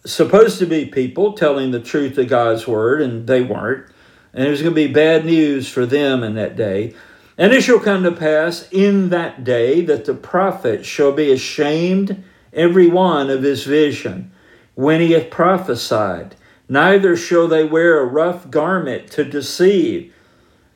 supposed 0.06 0.60
to 0.60 0.66
be 0.66 0.86
people 0.86 1.34
telling 1.34 1.72
the 1.72 1.80
truth 1.80 2.18
of 2.18 2.28
God's 2.28 2.68
word, 2.68 3.02
and 3.02 3.26
they 3.26 3.42
weren't. 3.42 3.90
And 4.34 4.46
it 4.46 4.50
was 4.50 4.62
going 4.62 4.76
to 4.76 4.88
be 4.88 4.92
bad 4.92 5.26
news 5.26 5.70
for 5.70 5.86
them 5.86 6.24
in 6.24 6.36
that 6.36 6.58
day. 6.58 6.94
And 7.38 7.54
it 7.54 7.62
shall 7.62 7.80
come 7.80 8.04
to 8.04 8.12
pass 8.12 8.68
in 8.72 9.10
that 9.10 9.44
day 9.44 9.82
that 9.82 10.06
the 10.06 10.14
prophet 10.14 10.86
shall 10.86 11.14
be 11.14 11.32
ashamed 11.32 12.24
every 12.54 12.88
one 12.88 13.30
of 13.30 13.44
his 13.44 13.64
vision 13.64 14.32
when 14.76 15.02
he 15.02 15.12
hath 15.12 15.30
prophesied. 15.30 16.36
Neither 16.70 17.16
shall 17.16 17.48
they 17.48 17.64
wear 17.64 18.00
a 18.00 18.06
rough 18.06 18.50
garment 18.50 19.12
to 19.12 19.24
deceive 19.24 20.14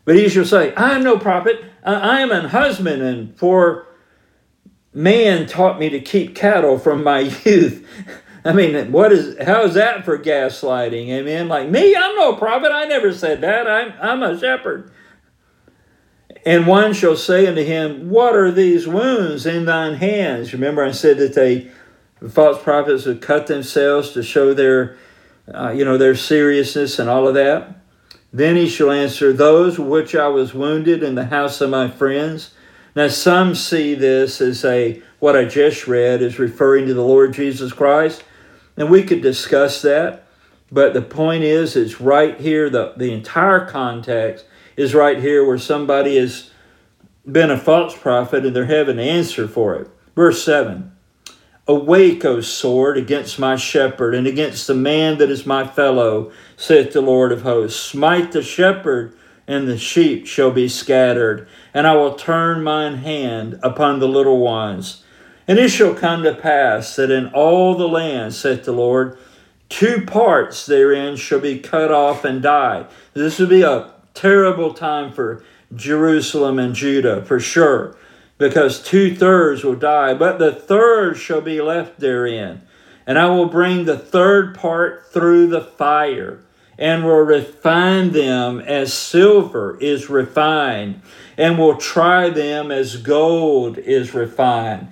but 0.08 0.16
he 0.16 0.30
shall 0.30 0.46
say, 0.46 0.74
I 0.76 0.96
am 0.96 1.04
no 1.04 1.20
prophet, 1.20 1.66
I 1.84 2.22
am 2.22 2.32
an 2.32 2.46
husband, 2.46 3.02
and 3.02 3.38
for 3.38 3.88
man 4.94 5.48
taught 5.48 5.78
me 5.78 5.90
to 5.90 6.00
keep 6.00 6.34
cattle 6.34 6.80
from 6.80 7.04
my 7.04 7.20
youth. 7.44 7.86
I 8.46 8.54
mean, 8.54 8.94
what 8.94 9.12
is 9.12 9.36
how 9.46 9.64
is 9.64 9.74
that 9.74 10.06
for 10.06 10.18
gaslighting? 10.18 11.10
Amen. 11.10 11.50
Like 11.50 11.68
me, 11.68 11.94
I'm 11.94 12.16
no 12.16 12.38
prophet. 12.38 12.72
I 12.72 12.86
never 12.86 13.12
said 13.12 13.42
that. 13.42 13.68
I'm 13.68 13.92
I'm 14.02 14.24
a 14.24 14.40
shepherd. 14.40 14.94
And 16.48 16.66
one 16.66 16.94
shall 16.94 17.18
say 17.18 17.46
unto 17.46 17.62
him, 17.62 18.10
What 18.10 18.34
are 18.34 18.52
these 18.52 18.88
wounds 18.88 19.46
in 19.46 19.66
thine 19.66 19.96
hands? 19.96 20.54
Remember, 20.54 20.82
I 20.82 20.92
said 20.92 21.18
that 21.18 21.34
they 21.34 21.70
the 22.22 22.30
false 22.30 22.64
prophets 22.64 23.06
would 23.06 23.22
cut 23.22 23.48
themselves 23.48 24.12
to 24.12 24.24
show 24.24 24.54
their, 24.54 24.96
uh, 25.54 25.72
you 25.72 25.84
know, 25.84 25.98
their 25.98 26.16
seriousness 26.16 27.00
and 27.00 27.10
all 27.10 27.28
of 27.28 27.34
that. 27.34 27.76
Then 28.32 28.56
he 28.56 28.70
shall 28.70 28.92
answer, 28.92 29.34
Those 29.34 29.78
which 29.78 30.16
I 30.16 30.30
was 30.30 30.54
wounded 30.54 31.04
in 31.04 31.16
the 31.16 31.26
house 31.26 31.60
of 31.60 31.70
my 31.70 31.90
friends. 31.90 32.52
Now, 32.96 33.10
some 33.10 33.54
see 33.54 33.94
this 33.94 34.40
as 34.40 34.64
a, 34.64 35.02
what 35.20 35.36
I 35.36 35.44
just 35.44 35.86
read 35.86 36.22
is 36.22 36.40
referring 36.40 36.88
to 36.88 36.94
the 36.94 37.04
Lord 37.04 37.34
Jesus 37.34 37.74
Christ. 37.74 38.24
And 38.78 38.90
we 38.90 39.04
could 39.04 39.22
discuss 39.22 39.82
that. 39.82 40.27
But 40.72 40.94
the 40.94 41.02
point 41.02 41.44
is, 41.44 41.76
it's 41.76 42.02
right 42.02 42.40
here, 42.40 42.70
the, 42.70 42.94
the 42.98 43.14
entire 43.14 43.66
context 43.66 44.46
is 44.76 44.94
right 44.94 45.20
here 45.20 45.46
where 45.46 45.58
somebody 45.58 46.18
has 46.18 46.52
been 47.30 47.52
a 47.52 47.58
false 47.58 47.98
prophet 47.98 48.46
and 48.46 48.56
they're 48.56 48.66
having 48.66 49.00
an 49.00 49.06
answer 49.06 49.48
for 49.48 49.76
it. 49.76 49.90
Verse 50.16 50.44
7 50.44 50.92
Awake, 51.70 52.24
O 52.24 52.40
sword, 52.40 52.98
against 52.98 53.40
my 53.40 53.58
shepherd, 53.58 54.16
and 54.16 54.26
against 54.26 54.68
the 54.68 54.74
man 54.74 55.18
that 55.18 55.30
is 55.30 55.46
my 55.46 55.68
fellow, 55.68 56.32
saith 56.56 56.94
the 56.94 57.02
Lord 57.02 57.34
of 57.34 57.42
hosts. 57.42 57.78
Smite 57.78 58.32
the 58.32 58.42
shepherd, 58.42 59.14
and 59.48 59.68
the 59.68 59.78
sheep 59.78 60.28
shall 60.28 60.52
be 60.52 60.70
scattered. 60.70 61.46
And 61.74 61.86
I 61.86 61.94
will 61.96 62.16
turn 62.16 62.64
mine 62.64 62.96
hand 62.96 63.60
upon 63.62 64.00
the 64.00 64.08
little 64.08 64.40
ones. 64.40 65.04
And 65.46 65.60
it 65.60 65.70
shall 65.70 65.94
come 65.94 66.24
to 66.24 66.34
pass 66.34 66.96
that 66.96 67.12
in 67.12 67.28
all 67.28 67.76
the 67.76 67.88
land, 67.88 68.34
saith 68.34 68.64
the 68.64 68.72
Lord, 68.72 69.18
two 69.70 70.06
parts 70.06 70.66
therein 70.66 71.16
shall 71.16 71.40
be 71.40 71.60
cut 71.60 71.92
off 71.92 72.24
and 72.26 72.42
die. 72.42 72.86
This 73.14 73.40
will 73.40 73.48
be 73.48 73.64
a 73.64 73.92
terrible 74.14 74.74
time 74.74 75.12
for 75.12 75.44
Jerusalem 75.76 76.60
and 76.60 76.74
Judah, 76.74 77.24
for 77.26 77.40
sure, 77.40 77.96
because 78.38 78.82
two 78.82 79.16
thirds 79.16 79.64
will 79.64 79.76
die, 79.76 80.14
but 80.14 80.40
the 80.40 80.54
third 80.54 81.18
shall 81.18 81.42
be 81.42 81.62
left 81.62 82.00
therein. 82.00 82.62
And 83.06 83.18
I 83.18 83.30
will 83.30 83.48
bring 83.48 83.86
the 83.86 83.98
third 83.98 84.56
part 84.56 85.12
through 85.12 85.48
the 85.48 85.62
fire, 85.62 86.40
and 86.78 87.04
will 87.04 87.18
refine 87.18 88.12
them 88.12 88.60
as 88.60 88.94
silver 88.94 89.78
is 89.80 90.10
refined, 90.10 91.02
and 91.38 91.58
will 91.58 91.78
try 91.78 92.30
them 92.30 92.72
as 92.72 92.98
gold 92.98 93.78
is 93.78 94.14
refined 94.14 94.92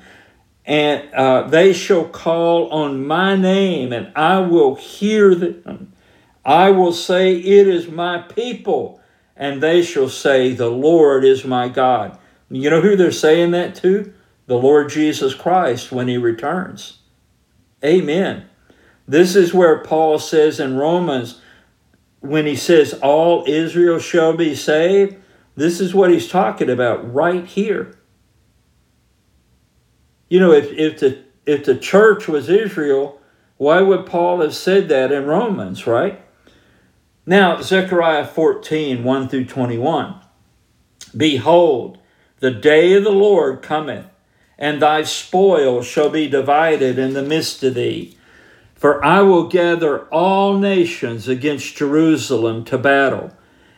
and 0.65 1.13
uh, 1.13 1.47
they 1.47 1.73
shall 1.73 2.05
call 2.05 2.69
on 2.69 3.05
my 3.05 3.35
name, 3.35 3.93
and 3.93 4.11
I 4.15 4.39
will 4.39 4.75
hear 4.75 5.35
them. 5.35 5.93
I 6.43 6.71
will 6.71 6.93
say, 6.93 7.35
It 7.35 7.67
is 7.67 7.87
my 7.87 8.19
people, 8.19 8.99
and 9.35 9.61
they 9.61 9.83
shall 9.83 10.09
say, 10.09 10.53
The 10.53 10.69
Lord 10.69 11.23
is 11.23 11.45
my 11.45 11.69
God. 11.69 12.17
You 12.49 12.69
know 12.69 12.81
who 12.81 12.95
they're 12.95 13.11
saying 13.11 13.51
that 13.51 13.75
to? 13.75 14.13
The 14.47 14.57
Lord 14.57 14.89
Jesus 14.89 15.33
Christ 15.33 15.91
when 15.91 16.07
he 16.07 16.17
returns. 16.17 16.99
Amen. 17.83 18.45
This 19.07 19.35
is 19.35 19.53
where 19.53 19.79
Paul 19.79 20.19
says 20.19 20.59
in 20.59 20.77
Romans, 20.77 21.41
when 22.21 22.45
he 22.45 22.55
says, 22.55 22.93
All 22.93 23.43
Israel 23.47 23.99
shall 23.99 24.35
be 24.35 24.55
saved, 24.55 25.15
this 25.55 25.79
is 25.79 25.93
what 25.93 26.11
he's 26.11 26.27
talking 26.27 26.69
about 26.69 27.13
right 27.13 27.45
here. 27.45 27.97
You 30.29 30.39
know, 30.39 30.51
if, 30.51 30.71
if 30.71 30.99
the 30.99 31.23
if 31.45 31.65
the 31.65 31.77
church 31.77 32.27
was 32.27 32.49
Israel, 32.49 33.21
why 33.57 33.81
would 33.81 34.05
Paul 34.05 34.41
have 34.41 34.55
said 34.55 34.89
that 34.89 35.11
in 35.11 35.25
Romans, 35.25 35.85
right? 35.85 36.21
Now, 37.25 37.61
Zechariah 37.61 38.25
14, 38.25 39.03
1 39.03 39.29
through 39.29 39.45
21. 39.45 40.15
Behold, 41.15 41.99
the 42.39 42.51
day 42.51 42.93
of 42.93 43.03
the 43.03 43.11
Lord 43.11 43.61
cometh, 43.61 44.07
and 44.57 44.81
thy 44.81 45.03
spoil 45.03 45.81
shall 45.81 46.09
be 46.09 46.27
divided 46.27 46.99
in 46.99 47.13
the 47.13 47.23
midst 47.23 47.63
of 47.63 47.75
thee. 47.75 48.17
For 48.75 49.03
I 49.03 49.21
will 49.21 49.47
gather 49.47 50.05
all 50.09 50.57
nations 50.57 51.27
against 51.27 51.77
Jerusalem 51.77 52.65
to 52.65 52.77
battle, 52.77 53.31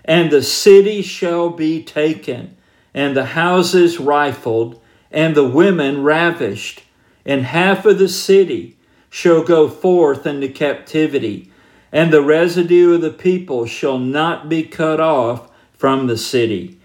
and 0.03 0.31
the 0.31 0.41
city 0.41 1.01
shall 1.01 1.49
be 1.49 1.83
taken, 1.83 2.57
and 2.93 3.15
the 3.15 3.25
houses 3.25 3.99
rifled, 3.99 4.81
and 5.11 5.35
the 5.35 5.47
women 5.47 6.03
ravished, 6.03 6.83
and 7.25 7.43
half 7.43 7.85
of 7.85 7.99
the 7.99 8.09
city 8.09 8.77
shall 9.09 9.43
go 9.43 9.69
forth 9.69 10.25
into 10.25 10.49
captivity, 10.49 11.51
and 11.91 12.11
the 12.11 12.21
residue 12.21 12.95
of 12.95 13.01
the 13.01 13.11
people 13.11 13.65
shall 13.65 13.97
not 13.97 14.49
be 14.49 14.63
cut 14.63 14.99
off 14.99 15.49
from 15.73 16.07
the 16.07 16.17
city. 16.17 16.77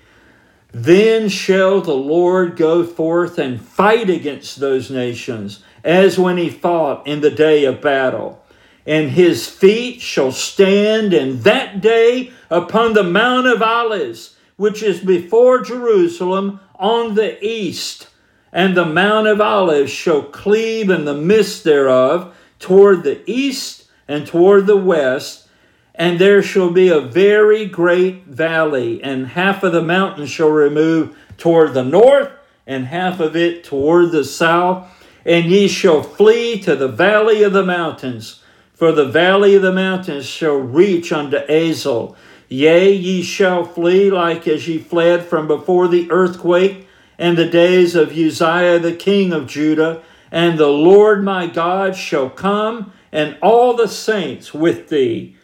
Then 0.72 1.28
shall 1.28 1.80
the 1.80 1.94
Lord 1.94 2.56
go 2.56 2.84
forth 2.84 3.38
and 3.38 3.60
fight 3.60 4.08
against 4.08 4.58
those 4.58 4.90
nations, 4.90 5.62
as 5.84 6.18
when 6.18 6.38
he 6.38 6.48
fought 6.48 7.06
in 7.06 7.20
the 7.20 7.30
day 7.30 7.64
of 7.64 7.82
battle. 7.82 8.42
And 8.86 9.10
his 9.10 9.46
feet 9.46 10.00
shall 10.00 10.32
stand 10.32 11.12
in 11.12 11.42
that 11.42 11.80
day 11.80 12.32
upon 12.50 12.94
the 12.94 13.04
Mount 13.04 13.46
of 13.46 13.62
Olives, 13.62 14.36
which 14.56 14.82
is 14.82 15.00
before 15.00 15.62
Jerusalem 15.62 16.60
on 16.76 17.14
the 17.14 17.44
east 17.44 18.08
and 18.52 18.76
the 18.76 18.84
Mount 18.84 19.26
of 19.26 19.40
Olives 19.40 19.90
shall 19.90 20.22
cleave 20.22 20.90
in 20.90 21.04
the 21.04 21.14
midst 21.14 21.64
thereof 21.64 22.34
toward 22.58 23.02
the 23.02 23.22
east 23.30 23.84
and 24.06 24.26
toward 24.26 24.66
the 24.66 24.76
west, 24.76 25.48
and 25.94 26.18
there 26.18 26.42
shall 26.42 26.70
be 26.70 26.88
a 26.88 27.00
very 27.00 27.64
great 27.64 28.24
valley, 28.26 29.02
and 29.02 29.28
half 29.28 29.62
of 29.62 29.72
the 29.72 29.82
mountain 29.82 30.26
shall 30.26 30.50
remove 30.50 31.16
toward 31.38 31.72
the 31.72 31.84
north, 31.84 32.30
and 32.66 32.86
half 32.86 33.20
of 33.20 33.34
it 33.34 33.64
toward 33.64 34.12
the 34.12 34.24
south, 34.24 34.86
and 35.24 35.46
ye 35.46 35.66
shall 35.66 36.02
flee 36.02 36.58
to 36.60 36.76
the 36.76 36.88
valley 36.88 37.42
of 37.42 37.52
the 37.52 37.64
mountains, 37.64 38.42
for 38.74 38.92
the 38.92 39.06
valley 39.06 39.54
of 39.54 39.62
the 39.62 39.72
mountains 39.72 40.26
shall 40.26 40.56
reach 40.56 41.12
unto 41.12 41.38
Azal. 41.46 42.16
Yea, 42.48 42.92
ye 42.92 43.22
shall 43.22 43.64
flee 43.64 44.10
like 44.10 44.46
as 44.46 44.68
ye 44.68 44.78
fled 44.78 45.24
from 45.24 45.46
before 45.46 45.88
the 45.88 46.10
earthquake 46.10 46.86
and 47.22 47.38
the 47.38 47.46
days 47.46 47.94
of 47.94 48.10
Uzziah 48.10 48.80
the 48.80 48.96
king 48.96 49.32
of 49.32 49.46
Judah, 49.46 50.02
and 50.32 50.58
the 50.58 50.66
Lord 50.66 51.22
my 51.22 51.46
God 51.46 51.94
shall 51.94 52.28
come, 52.28 52.92
and 53.12 53.38
all 53.40 53.76
the 53.76 53.86
saints 53.86 54.52
with 54.52 54.88
thee. 54.88 55.36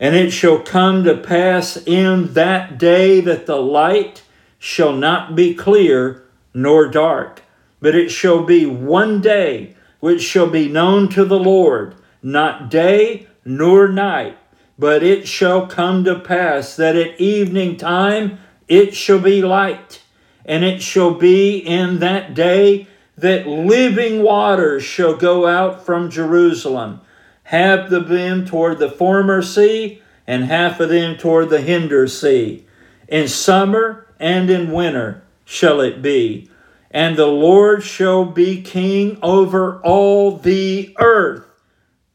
And 0.00 0.16
it 0.16 0.32
shall 0.32 0.58
come 0.58 1.04
to 1.04 1.16
pass 1.16 1.76
in 1.86 2.34
that 2.34 2.78
day 2.78 3.20
that 3.20 3.46
the 3.46 3.62
light 3.62 4.24
shall 4.58 4.92
not 4.92 5.36
be 5.36 5.54
clear 5.54 6.24
nor 6.52 6.88
dark, 6.88 7.42
but 7.80 7.94
it 7.94 8.08
shall 8.08 8.42
be 8.42 8.66
one 8.66 9.20
day 9.20 9.76
which 10.00 10.20
shall 10.20 10.50
be 10.50 10.68
known 10.68 11.08
to 11.10 11.24
the 11.24 11.38
Lord, 11.38 11.94
not 12.24 12.68
day 12.68 13.28
nor 13.44 13.86
night. 13.86 14.36
But 14.76 15.04
it 15.04 15.28
shall 15.28 15.68
come 15.68 16.02
to 16.06 16.18
pass 16.18 16.74
that 16.74 16.96
at 16.96 17.20
evening 17.20 17.76
time 17.76 18.40
it 18.66 18.96
shall 18.96 19.20
be 19.20 19.40
light 19.40 20.00
and 20.44 20.64
it 20.64 20.82
shall 20.82 21.14
be 21.14 21.58
in 21.58 21.98
that 22.00 22.34
day 22.34 22.86
that 23.16 23.46
living 23.46 24.22
waters 24.22 24.82
shall 24.82 25.16
go 25.16 25.46
out 25.46 25.84
from 25.84 26.10
Jerusalem, 26.10 27.00
half 27.44 27.90
of 27.92 28.08
them 28.08 28.44
toward 28.44 28.78
the 28.78 28.90
former 28.90 29.42
sea, 29.42 30.02
and 30.26 30.44
half 30.44 30.80
of 30.80 30.88
them 30.88 31.16
toward 31.16 31.50
the 31.50 31.60
hinder 31.60 32.08
sea. 32.08 32.66
In 33.08 33.28
summer 33.28 34.06
and 34.18 34.50
in 34.50 34.72
winter 34.72 35.22
shall 35.44 35.80
it 35.80 36.02
be. 36.02 36.50
And 36.90 37.16
the 37.16 37.26
Lord 37.26 37.82
shall 37.82 38.24
be 38.24 38.62
king 38.62 39.18
over 39.22 39.80
all 39.82 40.36
the 40.36 40.94
earth. 40.98 41.44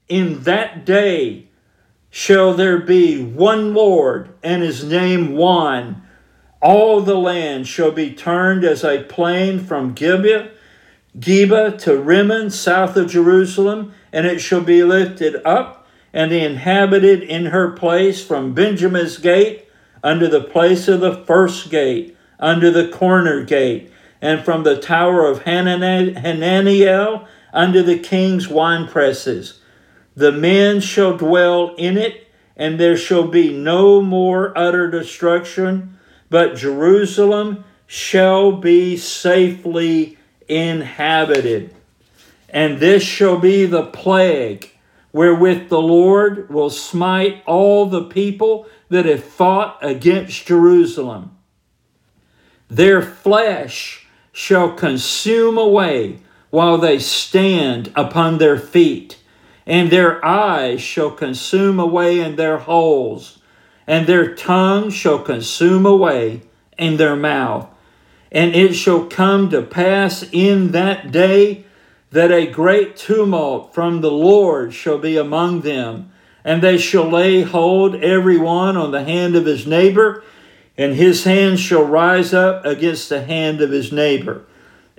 In 0.08 0.44
that 0.44 0.86
day 0.86 1.48
shall 2.10 2.54
there 2.54 2.80
be 2.80 3.22
one 3.22 3.74
Lord, 3.74 4.30
and 4.42 4.64
his 4.64 4.84
name 4.84 5.34
one 5.34 6.02
all 6.62 7.02
the 7.02 7.18
land 7.18 7.68
shall 7.68 7.92
be 7.92 8.14
turned 8.14 8.64
as 8.64 8.84
a 8.84 9.04
plain 9.04 9.60
from 9.60 9.94
Gibeah, 9.94 10.50
Geba 11.18 11.78
to 11.80 11.98
Rimmon, 11.98 12.50
south 12.52 12.96
of 12.96 13.10
Jerusalem, 13.10 13.94
and 14.12 14.28
it 14.28 14.40
shall 14.40 14.62
be 14.62 14.84
lifted 14.84 15.38
up 15.46 15.88
and 16.14 16.32
inhabited 16.32 17.24
in 17.24 17.48
her 17.48 17.72
place 17.72 18.26
from 18.26 18.54
Benjamin's 18.54 19.18
gate 19.18 19.66
under 20.04 20.28
the 20.28 20.42
place 20.42 20.88
of 20.88 21.02
the 21.02 21.16
first 21.26 21.70
gate, 21.70 22.16
under 22.40 22.72
the 22.72 22.88
corner 22.90 23.44
gate, 23.44 23.92
and 24.22 24.44
from 24.44 24.64
the 24.64 24.80
tower 24.80 25.26
of 25.26 25.44
Hananiel 25.44 27.28
under 27.54 27.84
the 27.84 28.00
king's 28.00 28.48
wine 28.48 28.88
presses. 28.88 29.60
The 30.16 30.32
men 30.32 30.82
shall 30.82 31.18
dwell 31.18 31.76
in 31.76 31.98
it, 31.98 32.28
and 32.58 32.80
there 32.80 32.98
shall 32.98 33.28
be 33.28 33.54
no 33.54 34.02
more 34.02 34.56
utter 34.58 34.90
destruction 34.92 35.98
but 36.30 36.56
Jerusalem 36.56 37.64
shall 37.88 38.52
be 38.52 38.98
safely 38.98 40.18
inhabited. 40.48 41.74
And 42.50 42.80
this 42.80 43.04
shall 43.04 43.38
be 43.40 43.66
the 43.66 43.86
plague 43.86 44.72
wherewith 45.12 45.70
the 45.70 45.82
Lord 45.82 46.50
will 46.50 46.70
smite 46.70 47.42
all 47.46 47.86
the 47.86 48.04
people 48.04 48.68
that 48.90 49.06
have 49.06 49.24
fought 49.24 49.78
against 49.82 50.46
Jerusalem. 50.46 51.36
Their 52.68 53.02
flesh 53.02 54.08
shall 54.32 54.74
consume 54.74 55.58
away 55.58 56.20
while 56.52 56.78
they 56.78 57.00
stand 57.00 57.92
upon 57.96 58.38
their 58.38 58.58
feet, 58.58 59.18
and 59.66 59.90
their 59.90 60.24
eyes 60.24 60.82
shall 60.82 61.12
consume 61.12 61.80
away 61.80 62.20
in 62.20 62.36
their 62.36 62.58
holes 62.58 63.39
and 63.90 64.06
their 64.06 64.36
tongue 64.36 64.92
shall 64.92 65.18
consume 65.18 65.84
away 65.84 66.44
in 66.78 66.98
their 66.98 67.16
mouth. 67.16 67.68
And 68.32 68.54
it 68.54 68.74
shall 68.74 69.08
come 69.08 69.50
to 69.50 69.64
pass 69.64 70.24
in 70.32 70.74
that 70.74 71.12
day 71.12 71.66
that 72.12 72.32
a 72.32 72.46
great 72.46 72.96
tumult 72.96 73.74
from 73.74 74.02
the 74.02 74.12
Lord 74.12 74.76
shall 74.76 75.00
be 75.00 75.18
among 75.18 75.62
them, 75.62 76.12
and 76.44 76.62
they 76.62 76.78
shall 76.78 77.10
lay 77.10 77.42
hold 77.42 77.96
every 77.96 78.38
one 78.38 78.78
on 78.78 78.92
the 78.92 79.04
hand 79.04 79.36
of 79.36 79.48
his 79.48 79.66
neighbor, 79.66 80.24
and 80.78 80.94
his 80.94 81.24
hand 81.24 81.60
shall 81.60 81.84
rise 81.84 82.32
up 82.32 82.64
against 82.66 83.10
the 83.10 83.24
hand 83.24 83.60
of 83.60 83.72
his 83.72 83.92
neighbor. 83.92 84.44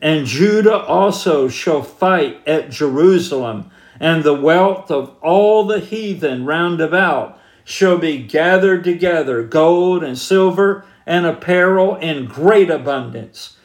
And 0.00 0.26
Judah 0.26 0.79
also 0.79 1.46
shall 1.46 1.83
fight 1.83 2.40
at 2.44 2.70
Jerusalem, 2.70 3.70
and 4.00 4.24
the 4.24 4.35
wealth 4.35 4.90
of 4.90 5.14
all 5.22 5.64
the 5.64 5.79
heathen 5.79 6.44
round 6.44 6.81
about 6.81 7.39
shall 7.70 7.96
be 7.96 8.18
gathered 8.18 8.83
together, 8.83 9.44
gold 9.44 10.02
and 10.02 10.18
silver 10.18 10.85
and 11.06 11.24
apparel 11.24 11.94
in 11.94 12.26
great 12.26 12.68
abundance. 12.68 13.56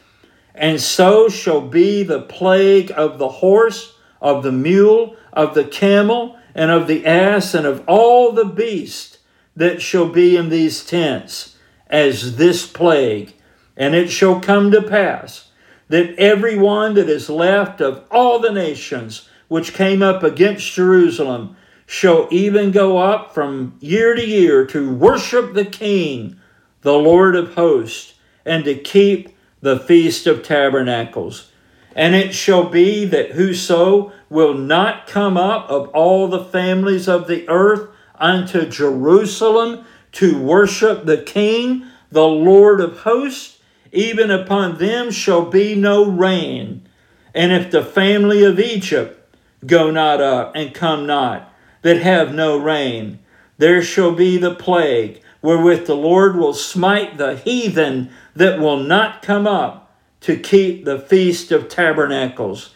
And 0.54 0.80
so 0.80 1.28
shall 1.28 1.60
be 1.60 2.04
the 2.04 2.22
plague 2.22 2.92
of 2.96 3.18
the 3.18 3.28
horse, 3.28 3.94
of 4.22 4.44
the 4.44 4.52
mule, 4.52 5.16
of 5.32 5.54
the 5.54 5.64
camel, 5.64 6.38
and 6.54 6.70
of 6.70 6.86
the 6.86 7.04
ass, 7.04 7.52
and 7.52 7.66
of 7.66 7.82
all 7.88 8.30
the 8.30 8.44
beast 8.44 9.18
that 9.56 9.82
shall 9.82 10.08
be 10.08 10.36
in 10.36 10.50
these 10.50 10.86
tents, 10.86 11.56
as 11.88 12.36
this 12.36 12.64
plague. 12.64 13.34
And 13.76 13.96
it 13.96 14.08
shall 14.08 14.38
come 14.38 14.70
to 14.70 14.82
pass 14.82 15.50
that 15.88 16.14
every 16.16 16.56
one 16.56 16.94
that 16.94 17.08
is 17.08 17.28
left 17.28 17.80
of 17.80 18.04
all 18.12 18.38
the 18.38 18.52
nations 18.52 19.28
which 19.48 19.74
came 19.74 20.00
up 20.00 20.22
against 20.22 20.72
Jerusalem 20.74 21.56
shall 21.86 22.26
even 22.30 22.72
go 22.72 22.98
up 22.98 23.32
from 23.32 23.76
year 23.80 24.14
to 24.14 24.26
year 24.26 24.66
to 24.66 24.92
worship 24.92 25.54
the 25.54 25.64
King, 25.64 26.38
the 26.82 26.94
Lord 26.94 27.36
of 27.36 27.54
hosts, 27.54 28.14
and 28.44 28.64
to 28.64 28.74
keep 28.74 29.36
the 29.60 29.78
Feast 29.78 30.26
of 30.26 30.42
Tabernacles. 30.42 31.50
And 31.94 32.14
it 32.14 32.34
shall 32.34 32.68
be 32.68 33.04
that 33.06 33.32
whoso 33.32 34.12
will 34.28 34.54
not 34.54 35.06
come 35.06 35.36
up 35.36 35.70
of 35.70 35.88
all 35.88 36.28
the 36.28 36.44
families 36.44 37.08
of 37.08 37.26
the 37.26 37.48
earth 37.48 37.88
unto 38.16 38.68
Jerusalem 38.68 39.84
to 40.12 40.38
worship 40.38 41.04
the 41.04 41.18
King, 41.18 41.86
the 42.10 42.26
Lord 42.26 42.80
of 42.80 43.00
hosts, 43.00 43.58
even 43.92 44.30
upon 44.30 44.78
them 44.78 45.10
shall 45.10 45.46
be 45.46 45.74
no 45.74 46.04
rain. 46.04 46.86
And 47.34 47.52
if 47.52 47.70
the 47.70 47.84
family 47.84 48.44
of 48.44 48.58
Egypt 48.58 49.36
go 49.64 49.90
not 49.90 50.20
up 50.20 50.52
and 50.54 50.74
come 50.74 51.06
not, 51.06 51.52
that 51.86 52.02
have 52.02 52.34
no 52.34 52.56
rain, 52.56 53.16
there 53.58 53.80
shall 53.80 54.10
be 54.10 54.36
the 54.36 54.52
plague, 54.52 55.22
wherewith 55.40 55.86
the 55.86 55.94
Lord 55.94 56.34
will 56.34 56.52
smite 56.52 57.16
the 57.16 57.36
heathen 57.36 58.10
that 58.34 58.58
will 58.58 58.78
not 58.78 59.22
come 59.22 59.46
up 59.46 59.96
to 60.22 60.36
keep 60.36 60.84
the 60.84 60.98
feast 60.98 61.52
of 61.52 61.68
tabernacles. 61.68 62.74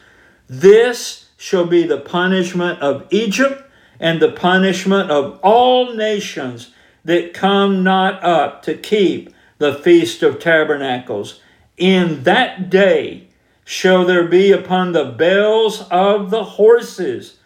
This 0.48 1.28
shall 1.36 1.66
be 1.66 1.84
the 1.88 1.98
punishment 1.98 2.78
of 2.80 3.04
Egypt 3.10 3.68
and 3.98 4.22
the 4.22 4.30
punishment 4.30 5.10
of 5.10 5.40
all 5.42 5.92
nations 5.92 6.70
that 7.04 7.34
come 7.34 7.82
not 7.82 8.22
up 8.22 8.62
to 8.62 8.76
keep 8.76 9.34
the 9.58 9.74
Feast 9.74 10.22
of 10.22 10.38
Tabernacles. 10.38 11.40
In 11.76 12.22
that 12.22 12.70
day 12.70 13.26
shall 13.64 14.04
there 14.04 14.28
be 14.28 14.52
upon 14.52 14.92
the 14.92 15.06
bells 15.06 15.82
of 15.90 16.30
the 16.30 16.44
horses 16.44 17.39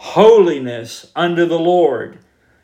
holiness 0.00 1.10
unto 1.14 1.46
the 1.46 1.58
Lord, 1.58 2.18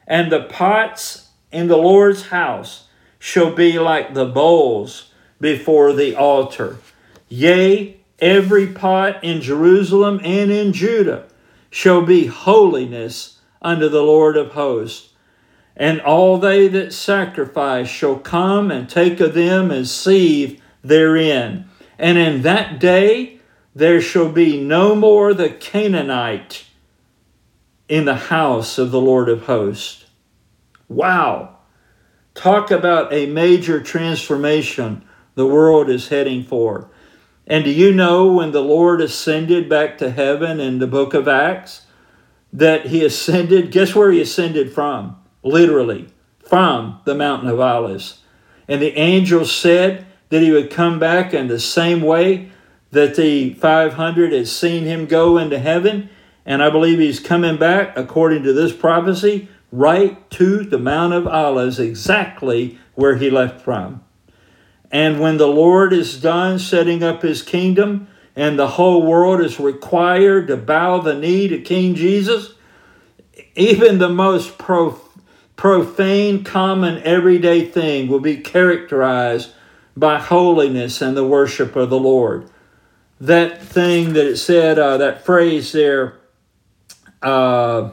and 0.07 0.31
the 0.31 0.43
pots 0.43 1.29
in 1.53 1.69
the 1.69 1.77
Lord's 1.77 2.27
house 2.27 2.89
shall 3.19 3.53
be 3.53 3.79
like 3.79 4.15
the 4.15 4.27
bowls 4.27 5.13
before 5.41 5.93
the 5.93 6.15
altar. 6.15 6.79
Yea, 7.29 7.97
every 8.19 8.67
pot 8.67 9.23
in 9.23 9.41
Jerusalem 9.41 10.21
and 10.25 10.51
in 10.51 10.73
Judah 10.73 11.27
shall 11.71 12.03
be 12.03 12.27
holiness 12.27 13.39
unto 13.61 13.89
the 13.89 14.03
Lord 14.03 14.37
of 14.37 14.53
hosts 14.53 15.11
and 15.77 16.01
all 16.01 16.39
they 16.39 16.69
that 16.69 16.93
sacrifice 16.93 17.89
shall 17.89 18.17
come 18.17 18.71
and 18.71 18.89
take 18.89 19.21
of 19.21 19.35
them 19.35 19.71
and 19.71 19.87
seethe 19.87 20.59
therein. 20.83 21.69
And 21.99 22.17
in 22.17 22.43
that 22.43 22.81
day 22.81 23.41
there 23.75 24.01
shall 24.01 24.31
be 24.31 24.59
no 24.59 24.95
more 24.95 25.35
the 25.35 25.51
Canaanite 25.51 26.65
in 27.89 28.05
the 28.05 28.17
house 28.17 28.79
of 28.79 28.91
the 28.91 29.01
Lord 29.01 29.29
of 29.29 29.43
hosts. 29.43 30.07
Wow! 30.89 31.59
Talk 32.35 32.71
about 32.71 33.13
a 33.13 33.27
major 33.27 33.81
transformation 33.81 35.05
the 35.35 35.47
world 35.47 35.89
is 35.89 36.09
heading 36.09 36.45
for. 36.45 36.91
And 37.47 37.65
do 37.65 37.71
you 37.71 37.93
know 37.93 38.33
when 38.33 38.53
the 38.53 38.63
Lord 38.63 39.01
ascended 39.01 39.69
back 39.69 39.99
to 39.99 40.11
heaven 40.11 40.61
in 40.61 40.79
the 40.79 40.87
book 40.87 41.15
of 41.15 41.29
Acts? 41.29 41.87
That 42.53 42.87
he 42.87 43.05
ascended, 43.05 43.71
guess 43.71 43.95
where 43.95 44.11
he 44.11 44.21
ascended 44.21 44.73
from? 44.73 45.17
literally, 45.47 46.09
from 46.41 47.01
the 47.05 47.15
mountain 47.15 47.49
of 47.49 47.61
Olives. 47.61 48.21
And 48.69 48.83
the 48.83 48.99
angel 48.99 49.45
said 49.45 50.07
that 50.29 50.43
he 50.43 50.51
would 50.51 50.71
come 50.71 50.99
back 50.99 51.33
in 51.33 51.47
the 51.47 51.61
same 51.61 52.03
way 52.03 52.51
that 52.91 53.15
the 53.15 53.55
500 53.55 54.33
had 54.33 54.49
seen 54.49 54.85
him 54.85 55.07
go 55.07 55.39
into 55.39 55.59
heaven. 55.59 56.11
And 56.47 56.63
I 56.63 56.71
believe 56.71 57.01
he's 57.01 57.21
coming 57.21 57.59
back, 57.59 57.99
according 57.99 58.45
to 58.45 58.53
this 58.53 58.73
prophecy, 58.73 59.49
right 59.73 60.31
to 60.31 60.63
the 60.63 60.79
Mount 60.79 61.13
of 61.13 61.27
Olives, 61.27 61.81
exactly 61.81 62.79
where 62.95 63.17
he 63.17 63.29
left 63.29 63.61
from. 63.61 64.03
And 64.93 65.21
when 65.21 65.37
the 65.37 65.49
Lord 65.49 65.93
is 65.93 66.21
done 66.21 66.61
setting 66.61 67.03
up 67.03 67.23
his 67.23 67.43
kingdom, 67.43 68.07
and 68.37 68.59
the 68.59 68.69
whole 68.69 69.03
world 69.03 69.41
is 69.41 69.59
required 69.59 70.47
to 70.47 70.57
bow 70.57 71.01
the 71.01 71.15
knee 71.15 71.49
to 71.49 71.61
King 71.61 71.95
Jesus, 71.95 72.55
even 73.57 73.99
the 73.99 74.09
most 74.09 74.59
profane, 74.59 76.45
common, 76.45 77.03
everyday 77.03 77.65
thing 77.65 78.09
will 78.09 78.21
be 78.21 78.37
characterized 78.37 79.53
by 79.97 80.19
holiness 80.19 81.01
and 81.01 81.17
the 81.17 81.27
worship 81.27 81.75
of 81.75 81.91
the 81.91 81.99
Lord. 81.99 82.49
That 83.19 83.63
thing 83.63 84.13
that 84.13 84.27
it 84.27 84.37
said, 84.37 84.79
uh, 84.79 84.99
that 84.99 85.25
phrase 85.25 85.73
there, 85.73 86.19
uh, 87.23 87.91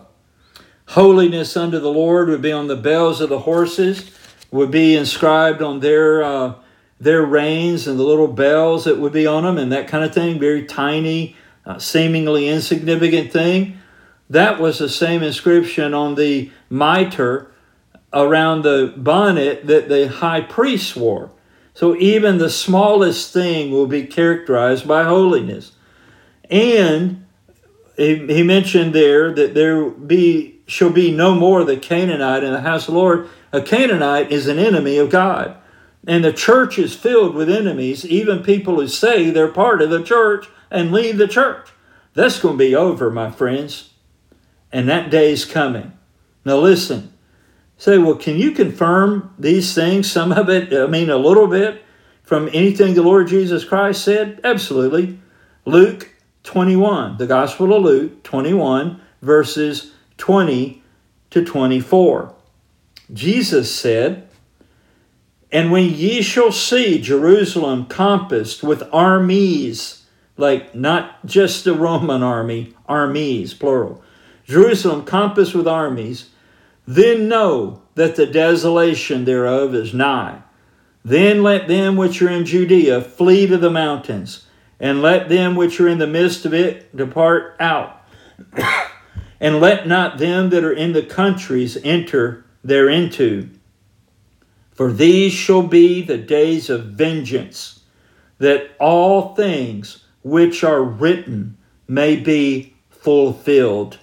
holiness 0.88 1.56
unto 1.58 1.80
the 1.80 1.92
Lord 1.92 2.30
would 2.30 2.42
be 2.42 2.52
on 2.52 2.68
the 2.68 2.76
bells 2.76 3.22
of 3.22 3.30
the 3.30 3.40
horses, 3.40 4.12
would 4.52 4.72
be 4.72 4.96
inscribed 4.96 5.62
on 5.62 5.80
their 5.80 6.24
uh, 6.24 6.54
their 7.00 7.24
reins 7.24 7.88
and 7.88 8.00
the 8.00 8.04
little 8.04 8.28
bells 8.28 8.86
that 8.86 8.98
would 8.98 9.12
be 9.12 9.28
on 9.28 9.44
them 9.44 9.58
and 9.58 9.72
that 9.72 9.88
kind 9.88 10.04
of 10.04 10.14
thing. 10.14 10.40
Very 10.40 10.66
tiny, 10.66 11.36
uh, 11.66 11.78
seemingly 11.80 12.48
insignificant 12.48 13.32
thing. 13.32 13.80
That 14.30 14.60
was 14.60 14.80
the 14.80 14.90
same 14.90 15.22
inscription 15.22 15.94
on 15.94 16.16
the 16.16 16.52
mitre 16.70 17.52
around 18.14 18.62
the 18.62 18.94
bonnet 18.96 19.68
that 19.68 19.90
the 19.90 20.08
high 20.08 20.42
priest 20.42 20.96
wore. 20.96 21.32
So 21.74 21.96
even 21.98 22.38
the 22.38 22.50
smallest 22.50 23.34
thing 23.34 23.72
will 23.72 23.88
be 23.88 24.06
characterized 24.06 24.88
by 24.88 25.04
holiness. 25.04 25.72
And 26.50 27.23
he, 27.98 28.16
he 28.28 28.44
mentioned 28.44 28.94
there 28.94 29.32
that 29.34 29.54
there 29.54 29.90
be 29.90 30.62
shall 30.66 30.90
be 30.90 31.12
no 31.12 31.36
more 31.36 31.64
the 31.64 31.78
Canaanite 31.78 32.44
in 32.44 32.54
the 32.54 32.62
house 32.62 32.88
of 32.88 32.94
the 32.94 33.00
Lord. 33.00 33.30
A 33.52 33.62
Canaanite 33.62 34.32
is 34.32 34.48
an 34.48 34.60
enemy 34.60 34.98
of 34.98 35.10
God. 35.10 35.58
And 36.08 36.24
the 36.24 36.34
church 36.34 36.80
is 36.80 36.96
filled 36.96 37.36
with 37.36 37.50
enemies, 37.50 38.06
even 38.06 38.44
people 38.44 38.76
who 38.76 38.88
say 38.88 39.30
they're 39.30 39.48
part 39.48 39.82
of 39.82 39.90
the 39.90 40.04
church 40.04 40.48
and 40.72 40.92
leave 40.92 41.18
the 41.18 41.28
church. 41.28 41.70
That's 42.14 42.40
going 42.40 42.56
to 42.56 42.64
be 42.64 42.76
over, 42.76 43.10
my 43.10 43.32
friends. 43.32 43.92
And 44.72 44.90
that 44.90 45.10
day 45.10 45.32
is 45.32 45.46
coming. 45.46 45.94
Now 46.46 46.58
listen, 46.58 47.14
say, 47.78 47.98
well, 47.98 48.16
can 48.16 48.38
you 48.38 48.52
confirm 48.52 49.34
these 49.38 49.74
things? 49.74 50.12
Some 50.12 50.32
of 50.32 50.50
it, 50.50 50.74
I 50.74 50.88
mean, 50.88 51.10
a 51.10 51.18
little 51.18 51.48
bit 51.48 51.84
from 52.24 52.50
anything 52.54 52.94
the 52.96 53.04
Lord 53.04 53.28
Jesus 53.28 53.64
Christ 53.64 54.04
said? 54.04 54.42
Absolutely. 54.44 55.20
Luke 55.66 56.13
21, 56.44 57.18
the 57.18 57.28
Gospel 57.28 57.74
of 57.74 57.84
Luke 57.84 58.24
21, 58.24 59.02
verses 59.22 59.94
20 60.18 60.84
to 61.30 61.44
24. 61.44 62.34
Jesus 63.12 63.74
said, 63.74 64.28
And 65.52 65.72
when 65.72 65.90
ye 65.90 66.22
shall 66.22 66.52
see 66.52 67.02
Jerusalem 67.02 67.86
compassed 67.86 68.64
with 68.64 68.84
armies, 68.94 70.06
like 70.38 70.76
not 70.76 71.26
just 71.26 71.64
the 71.64 71.74
Roman 71.74 72.24
army, 72.24 72.74
armies, 72.88 73.54
plural, 73.54 74.04
Jerusalem 74.46 75.06
compassed 75.06 75.56
with 75.56 75.68
armies, 75.68 76.30
then 76.86 77.28
know 77.28 77.82
that 77.96 78.16
the 78.16 78.26
desolation 78.26 79.26
thereof 79.26 79.74
is 79.74 79.94
nigh. 79.94 80.42
Then 81.06 81.44
let 81.44 81.68
them 81.68 81.96
which 81.96 82.22
are 82.22 82.30
in 82.30 82.46
Judea 82.46 83.02
flee 83.02 83.48
to 83.48 83.58
the 83.58 83.70
mountains, 83.70 84.46
and 84.80 85.02
let 85.02 85.30
them 85.30 85.56
which 85.56 85.80
are 85.80 85.88
in 85.88 85.98
the 85.98 86.08
midst 86.08 86.46
of 86.46 86.54
it 86.54 86.96
depart 86.96 87.56
out. 87.60 88.02
and 89.40 89.60
let 89.60 89.88
not 89.88 90.18
them 90.18 90.50
that 90.50 90.64
are 90.64 90.74
in 90.74 90.94
the 90.94 91.04
countries 91.04 91.78
enter 91.84 92.46
thereinto. 92.66 93.50
For 94.74 94.92
these 94.92 95.34
shall 95.34 95.64
be 95.64 96.02
the 96.02 96.18
days 96.18 96.70
of 96.70 96.86
vengeance, 96.86 97.82
that 98.40 98.72
all 98.80 99.36
things 99.36 100.06
which 100.24 100.64
are 100.64 100.82
written 100.82 101.58
may 101.88 102.16
be 102.16 102.76
fulfilled. 102.90 104.00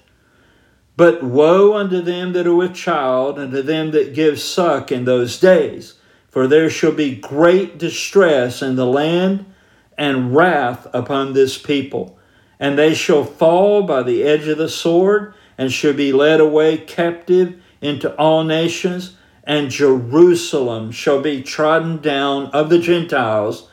But 0.96 1.22
woe 1.22 1.74
unto 1.74 2.02
them 2.02 2.32
that 2.34 2.46
are 2.46 2.54
with 2.54 2.74
child, 2.74 3.38
and 3.38 3.50
to 3.52 3.62
them 3.62 3.90
that 3.92 4.14
give 4.14 4.38
suck 4.38 4.92
in 4.92 5.06
those 5.06 5.40
days. 5.40 5.94
For 6.28 6.46
there 6.46 6.70
shall 6.70 6.92
be 6.92 7.16
great 7.16 7.78
distress 7.78 8.62
in 8.62 8.76
the 8.76 8.86
land, 8.86 9.46
and 10.01 10.34
wrath 10.34 10.86
upon 10.94 11.34
this 11.34 11.59
people. 11.59 12.18
And 12.59 12.76
they 12.78 12.94
shall 12.94 13.22
fall 13.22 13.82
by 13.82 14.03
the 14.03 14.22
edge 14.22 14.48
of 14.48 14.57
the 14.57 14.68
sword, 14.68 15.34
and 15.59 15.70
shall 15.70 15.92
be 15.92 16.11
led 16.11 16.40
away 16.40 16.78
captive 16.78 17.61
into 17.82 18.14
all 18.16 18.42
nations, 18.42 19.16
and 19.44 19.70
Jerusalem 19.70 20.90
shall 20.90 21.20
be 21.20 21.42
trodden 21.42 21.98
down 21.98 22.46
of 22.46 22.70
the 22.70 22.78
Gentiles 22.78 23.68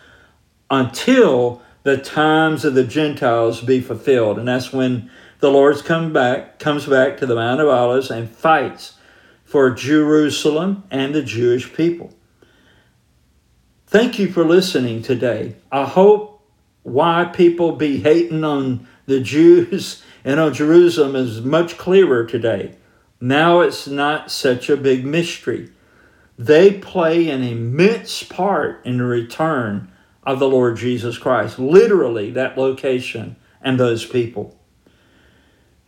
until 0.70 1.62
the 1.84 1.98
times 1.98 2.66
of 2.66 2.74
the 2.76 2.84
Gentiles 2.84 3.62
be 3.62 3.80
fulfilled. 3.80 4.38
And 4.38 4.48
that's 4.48 4.74
when 4.74 5.10
the 5.40 5.50
Lord's 5.50 5.82
come 5.82 6.12
back, 6.12 6.60
comes 6.60 6.86
back 6.86 7.18
to 7.18 7.26
the 7.26 7.36
Mount 7.36 7.62
of 7.62 7.70
Olives 7.70 8.12
and 8.12 8.30
fights 8.30 8.96
for 9.46 9.70
Jerusalem 9.70 10.84
and 10.92 11.16
the 11.16 11.24
Jewish 11.24 11.74
people. 11.74 12.12
Thank 13.90 14.20
you 14.20 14.30
for 14.30 14.44
listening 14.44 15.02
today. 15.02 15.56
I 15.72 15.86
hope 15.86 16.42
why 16.84 17.24
people 17.24 17.72
be 17.72 18.02
hating 18.02 18.44
on 18.44 18.86
the 19.06 19.22
Jews 19.22 20.04
and 20.26 20.42
on 20.42 20.54
Jerusalem 20.54 21.16
is 21.16 21.40
much 21.40 21.78
clearer 21.78 22.26
today. 22.26 22.76
Now 23.22 23.62
it's 23.62 23.88
not 23.88 24.30
such 24.30 24.70
a 24.70 24.76
big 24.76 25.06
mystery. 25.06 25.72
They 26.38 26.74
play 26.74 27.30
an 27.30 27.44
immense 27.44 28.24
part 28.24 28.86
in 28.86 28.98
the 28.98 29.06
return 29.06 29.90
of 30.22 30.40
the 30.40 30.50
Lord 30.50 30.76
Jesus 30.76 31.18
Christ. 31.18 31.58
Literally, 31.58 32.30
that 32.32 32.58
location 32.58 33.38
and 33.62 33.80
those 33.80 34.06
people. 34.06 34.60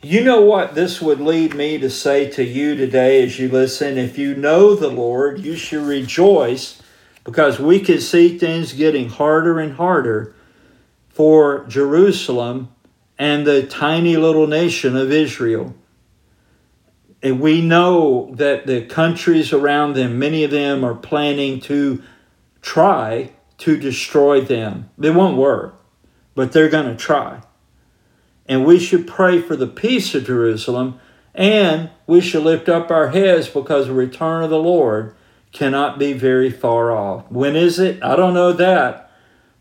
You 0.02 0.24
know 0.24 0.40
what 0.40 0.74
this 0.74 1.02
would 1.02 1.20
lead 1.20 1.54
me 1.54 1.78
to 1.80 1.90
say 1.90 2.30
to 2.30 2.46
you 2.46 2.78
today 2.78 3.22
as 3.22 3.38
you 3.38 3.50
listen? 3.50 3.98
If 3.98 4.18
you 4.18 4.36
know 4.36 4.74
the 4.74 4.88
Lord, 4.88 5.40
you 5.40 5.58
should 5.58 5.86
rejoice 5.86 6.79
because 7.30 7.60
we 7.60 7.80
can 7.80 8.02
see 8.02 8.40
things 8.40 8.74
getting 8.74 9.08
harder 9.08 9.60
and 9.60 9.74
harder 9.74 10.34
for 11.10 11.64
Jerusalem 11.68 12.74
and 13.20 13.46
the 13.46 13.62
tiny 13.68 14.18
little 14.18 14.48
nation 14.48 14.98
of 14.98 15.12
Israel. 15.12 15.76
And 17.22 17.40
we 17.40 17.62
know 17.62 18.34
that 18.34 18.66
the 18.66 18.82
countries 18.82 19.54
around 19.54 19.94
them, 19.94 20.18
many 20.18 20.44
of 20.44 20.50
them 20.50 20.84
are 20.84 20.96
planning 20.96 21.60
to 21.62 22.02
try 22.64 23.30
to 23.60 23.78
destroy 23.78 24.42
them. 24.42 24.90
They 24.98 25.12
won't 25.12 25.38
work, 25.38 25.80
but 26.34 26.52
they're 26.52 26.68
going 26.68 26.90
to 26.90 26.96
try. 26.96 27.42
And 28.48 28.66
we 28.66 28.80
should 28.80 29.06
pray 29.06 29.40
for 29.40 29.56
the 29.56 29.68
peace 29.68 30.16
of 30.16 30.26
Jerusalem, 30.26 31.00
and 31.36 31.92
we 32.08 32.22
should 32.22 32.42
lift 32.42 32.68
up 32.68 32.90
our 32.90 33.10
heads 33.10 33.48
because 33.48 33.86
the 33.86 33.94
return 33.94 34.42
of 34.42 34.50
the 34.50 34.58
Lord 34.58 35.16
cannot 35.52 36.00
be 36.00 36.14
very 36.14 36.52
far 36.52 36.92
off. 36.92 37.30
When 37.32 37.56
is 37.56 37.80
it? 37.80 38.04
I 38.04 38.16
don't 38.16 38.34
know 38.34 38.54
that, 38.54 39.12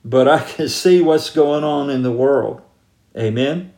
but 0.05 0.28
I 0.28 0.39
can 0.39 0.68
see 0.68 1.01
what's 1.01 1.30
going 1.30 1.64
on 1.64 1.91
in 1.91 2.03
the 2.03 2.12
world. 2.12 2.62
Amen. 3.16 3.72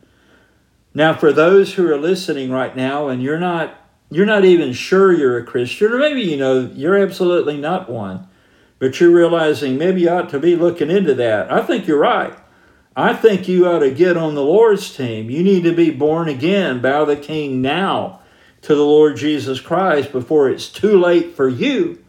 Now, 0.93 1.13
for 1.13 1.31
those 1.31 1.73
who 1.73 1.87
are 1.89 1.97
listening 1.97 2.51
right 2.51 2.75
now 2.75 3.07
and 3.07 3.23
you're 3.23 3.39
not 3.39 3.77
you're 4.13 4.25
not 4.25 4.43
even 4.43 4.73
sure 4.73 5.13
you're 5.13 5.37
a 5.37 5.45
Christian, 5.45 5.93
or 5.93 5.97
maybe 5.97 6.21
you 6.21 6.35
know 6.35 6.69
you're 6.73 6.97
absolutely 6.97 7.55
not 7.55 7.89
one, 7.89 8.27
but 8.77 8.99
you're 8.99 9.09
realizing 9.09 9.77
maybe 9.77 10.01
you 10.01 10.09
ought 10.09 10.29
to 10.31 10.39
be 10.39 10.57
looking 10.57 10.91
into 10.91 11.13
that. 11.15 11.49
I 11.49 11.61
think 11.61 11.87
you're 11.87 11.97
right. 11.97 12.37
I 12.93 13.13
think 13.13 13.47
you 13.47 13.65
ought 13.65 13.79
to 13.79 13.91
get 13.91 14.17
on 14.17 14.35
the 14.35 14.43
Lord's 14.43 14.93
team. 14.93 15.29
You 15.29 15.43
need 15.43 15.63
to 15.63 15.73
be 15.73 15.91
born 15.91 16.27
again, 16.27 16.81
bow 16.81 17.05
the 17.05 17.15
king 17.15 17.61
now 17.61 18.19
to 18.63 18.75
the 18.75 18.83
Lord 18.83 19.15
Jesus 19.15 19.61
Christ 19.61 20.11
before 20.11 20.49
it's 20.49 20.67
too 20.67 20.99
late 20.99 21.33
for 21.33 21.47
you. 21.47 22.00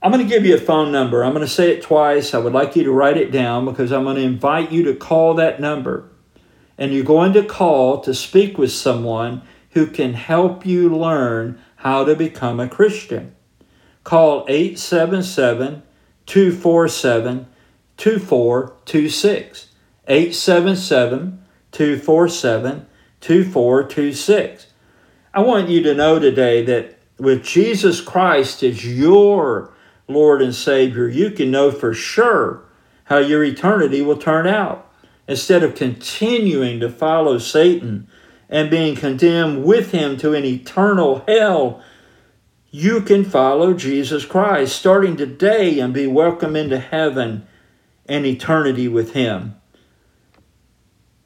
I'm 0.00 0.12
going 0.12 0.24
to 0.24 0.32
give 0.32 0.46
you 0.46 0.54
a 0.54 0.60
phone 0.60 0.92
number. 0.92 1.24
I'm 1.24 1.32
going 1.32 1.44
to 1.44 1.52
say 1.52 1.72
it 1.72 1.82
twice. 1.82 2.32
I 2.32 2.38
would 2.38 2.52
like 2.52 2.76
you 2.76 2.84
to 2.84 2.92
write 2.92 3.16
it 3.16 3.32
down 3.32 3.64
because 3.64 3.90
I'm 3.90 4.04
going 4.04 4.14
to 4.14 4.22
invite 4.22 4.70
you 4.70 4.84
to 4.84 4.94
call 4.94 5.34
that 5.34 5.60
number. 5.60 6.08
And 6.76 6.92
you're 6.92 7.04
going 7.04 7.32
to 7.32 7.44
call 7.44 8.00
to 8.02 8.14
speak 8.14 8.56
with 8.58 8.70
someone 8.70 9.42
who 9.70 9.88
can 9.88 10.14
help 10.14 10.64
you 10.64 10.88
learn 10.88 11.60
how 11.76 12.04
to 12.04 12.14
become 12.14 12.60
a 12.60 12.68
Christian. 12.68 13.34
Call 14.04 14.46
877 14.48 15.82
247 16.26 17.46
2426. 17.96 19.68
877 20.06 21.44
247 21.72 22.86
2426. 23.20 24.66
I 25.34 25.40
want 25.40 25.68
you 25.68 25.82
to 25.82 25.94
know 25.94 26.20
today 26.20 26.64
that 26.64 26.98
with 27.18 27.42
Jesus 27.42 28.00
Christ 28.00 28.62
as 28.62 28.86
your 28.86 29.72
Lord 30.08 30.40
and 30.40 30.54
Savior, 30.54 31.06
you 31.06 31.30
can 31.30 31.50
know 31.50 31.70
for 31.70 31.94
sure 31.94 32.62
how 33.04 33.18
your 33.18 33.44
eternity 33.44 34.02
will 34.02 34.16
turn 34.16 34.46
out. 34.46 34.90
Instead 35.28 35.62
of 35.62 35.74
continuing 35.74 36.80
to 36.80 36.88
follow 36.88 37.36
Satan 37.38 38.08
and 38.48 38.70
being 38.70 38.96
condemned 38.96 39.64
with 39.64 39.92
him 39.92 40.16
to 40.16 40.34
an 40.34 40.44
eternal 40.44 41.22
hell, 41.28 41.82
you 42.70 43.02
can 43.02 43.24
follow 43.24 43.74
Jesus 43.74 44.24
Christ 44.24 44.74
starting 44.74 45.16
today 45.16 45.78
and 45.78 45.92
be 45.92 46.06
welcome 46.06 46.56
into 46.56 46.78
heaven 46.78 47.46
and 48.06 48.24
eternity 48.24 48.88
with 48.88 49.12
him. 49.12 49.56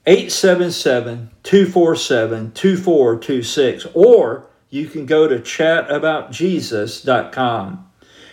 877 0.05 1.31
247 1.45 2.51
2426, 2.53 3.87
or 3.95 4.49
you 4.69 4.89
can 4.89 5.07
go 5.07 5.29
to 5.29 5.39
chataboutjesus.com. 5.39 7.92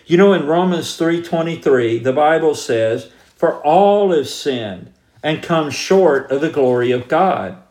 You 0.10 0.18
know, 0.18 0.34
in 0.34 0.47
Romans 0.47 0.97
3.23, 0.97 2.01
the 2.01 2.12
Bible 2.12 2.55
says, 2.55 3.12
For 3.36 3.62
all 3.62 4.12
have 4.12 4.28
sinned 4.28 4.91
and 5.22 5.43
come 5.43 5.70
short 5.70 6.32
of 6.32 6.41
the 6.41 6.49
glory 6.49 6.89
of 6.89 7.07
God. 7.07 7.62